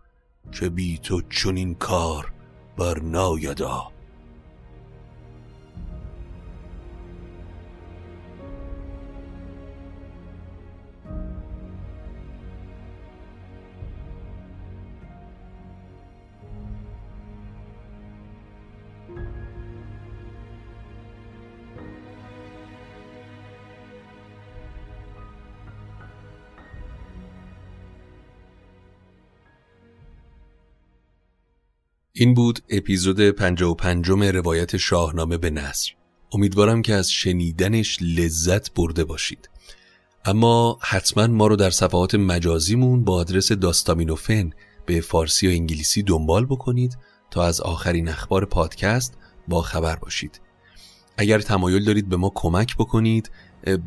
که 0.52 0.70
بی 0.70 0.98
تو 0.98 1.22
چنین 1.22 1.76
کار 1.76 2.34
بر 2.78 3.00
نایدا. 3.00 3.95
این 32.18 32.34
بود 32.34 32.60
اپیزود 32.70 33.30
55 33.30 34.10
روایت 34.10 34.78
شاهنامه 34.78 35.38
به 35.38 35.50
نصر 35.50 35.92
امیدوارم 36.32 36.82
که 36.82 36.94
از 36.94 37.12
شنیدنش 37.12 37.98
لذت 38.02 38.74
برده 38.74 39.04
باشید. 39.04 39.50
اما 40.26 40.80
حتما 40.82 41.28
ما 41.28 41.48
رو 41.48 41.56
در 41.56 41.70
صفحات 41.70 42.16
مجازیمون 42.16 43.04
با 43.04 43.16
آدرس 43.16 43.52
داستامینوفن 43.52 44.50
به 44.86 45.02
فارسی 45.02 45.48
و 45.48 45.52
انگلیسی 45.52 46.04
دنبال 46.04 46.46
بکنید 46.46 46.98
تا 47.32 47.44
از 47.44 47.62
آخرین 47.62 48.10
اخبار 48.10 48.46
پادکست 48.46 49.18
با 49.48 49.62
خبر 49.62 49.96
باشید. 49.96 50.42
اگر 51.18 51.40
تمایل 51.40 51.86
دارید 51.86 52.10
به 52.10 52.18
ما 52.18 52.32
کمک 52.36 52.76
بکنید 52.76 53.32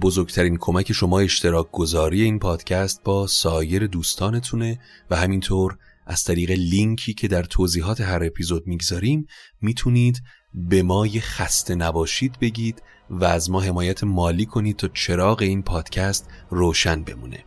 بزرگترین 0.01 0.57
کمک 0.61 0.93
شما 0.93 1.21
اشتراک 1.21 1.71
گذاری 1.73 2.23
این 2.23 2.39
پادکست 2.39 3.03
با 3.05 3.27
سایر 3.27 3.87
دوستانتونه 3.87 4.79
و 5.11 5.17
همینطور 5.17 5.79
از 6.11 6.25
طریق 6.25 6.51
لینکی 6.51 7.15
که 7.15 7.29
در 7.29 7.43
توضیحات 7.43 8.01
هر 8.01 8.25
اپیزود 8.25 8.67
می‌گذاریم 8.67 9.27
می‌تونید 9.61 10.23
به 10.55 10.83
ما 10.83 11.07
یه 11.07 11.21
خسته 11.21 11.75
نباشید 11.75 12.39
بگید 12.41 12.83
و 13.11 13.25
از 13.25 13.51
ما 13.51 13.61
حمایت 13.61 14.05
مالی 14.05 14.47
کنید 14.47 14.77
تا 14.77 14.89
چراغ 14.89 15.43
این 15.43 15.63
پادکست 15.63 16.29
روشن 16.51 17.03
بمونه. 17.03 17.45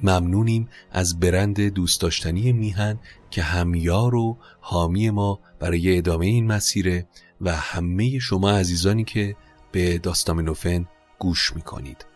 ممنونیم 0.00 0.68
از 0.90 1.20
برند 1.20 1.60
دوست 1.60 2.00
داشتنی 2.00 2.52
میهن 2.52 2.98
که 3.30 3.42
همیار 3.42 4.14
و 4.14 4.38
حامی 4.60 5.10
ما 5.10 5.40
برای 5.60 5.98
ادامه 5.98 6.26
این 6.26 6.46
مسیره 6.46 7.08
و 7.40 7.56
همه 7.56 8.18
شما 8.18 8.50
عزیزانی 8.50 9.04
که 9.04 9.36
به 9.72 9.98
داستامینوفن 9.98 10.86
گوش 11.18 11.56
می‌کنید. 11.56 12.06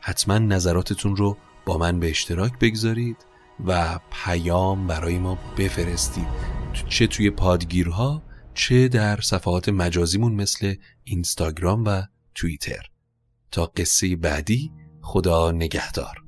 حتما 0.00 0.38
نظراتتون 0.38 1.16
رو 1.16 1.36
با 1.66 1.78
من 1.78 2.00
به 2.00 2.10
اشتراک 2.10 2.58
بگذارید. 2.58 3.16
و 3.66 4.00
پیام 4.10 4.86
برای 4.86 5.18
ما 5.18 5.38
بفرستید. 5.58 6.28
چه 6.88 7.06
توی 7.06 7.30
پادگیرها 7.30 8.22
چه 8.54 8.88
در 8.88 9.20
صفحات 9.20 9.68
مجازیمون 9.68 10.34
مثل 10.34 10.74
اینستاگرام 11.04 11.84
و 11.84 12.02
توییتر. 12.34 12.82
تا 13.50 13.66
قصه 13.66 14.16
بعدی 14.16 14.70
خدا 15.02 15.50
نگهدار. 15.50 16.27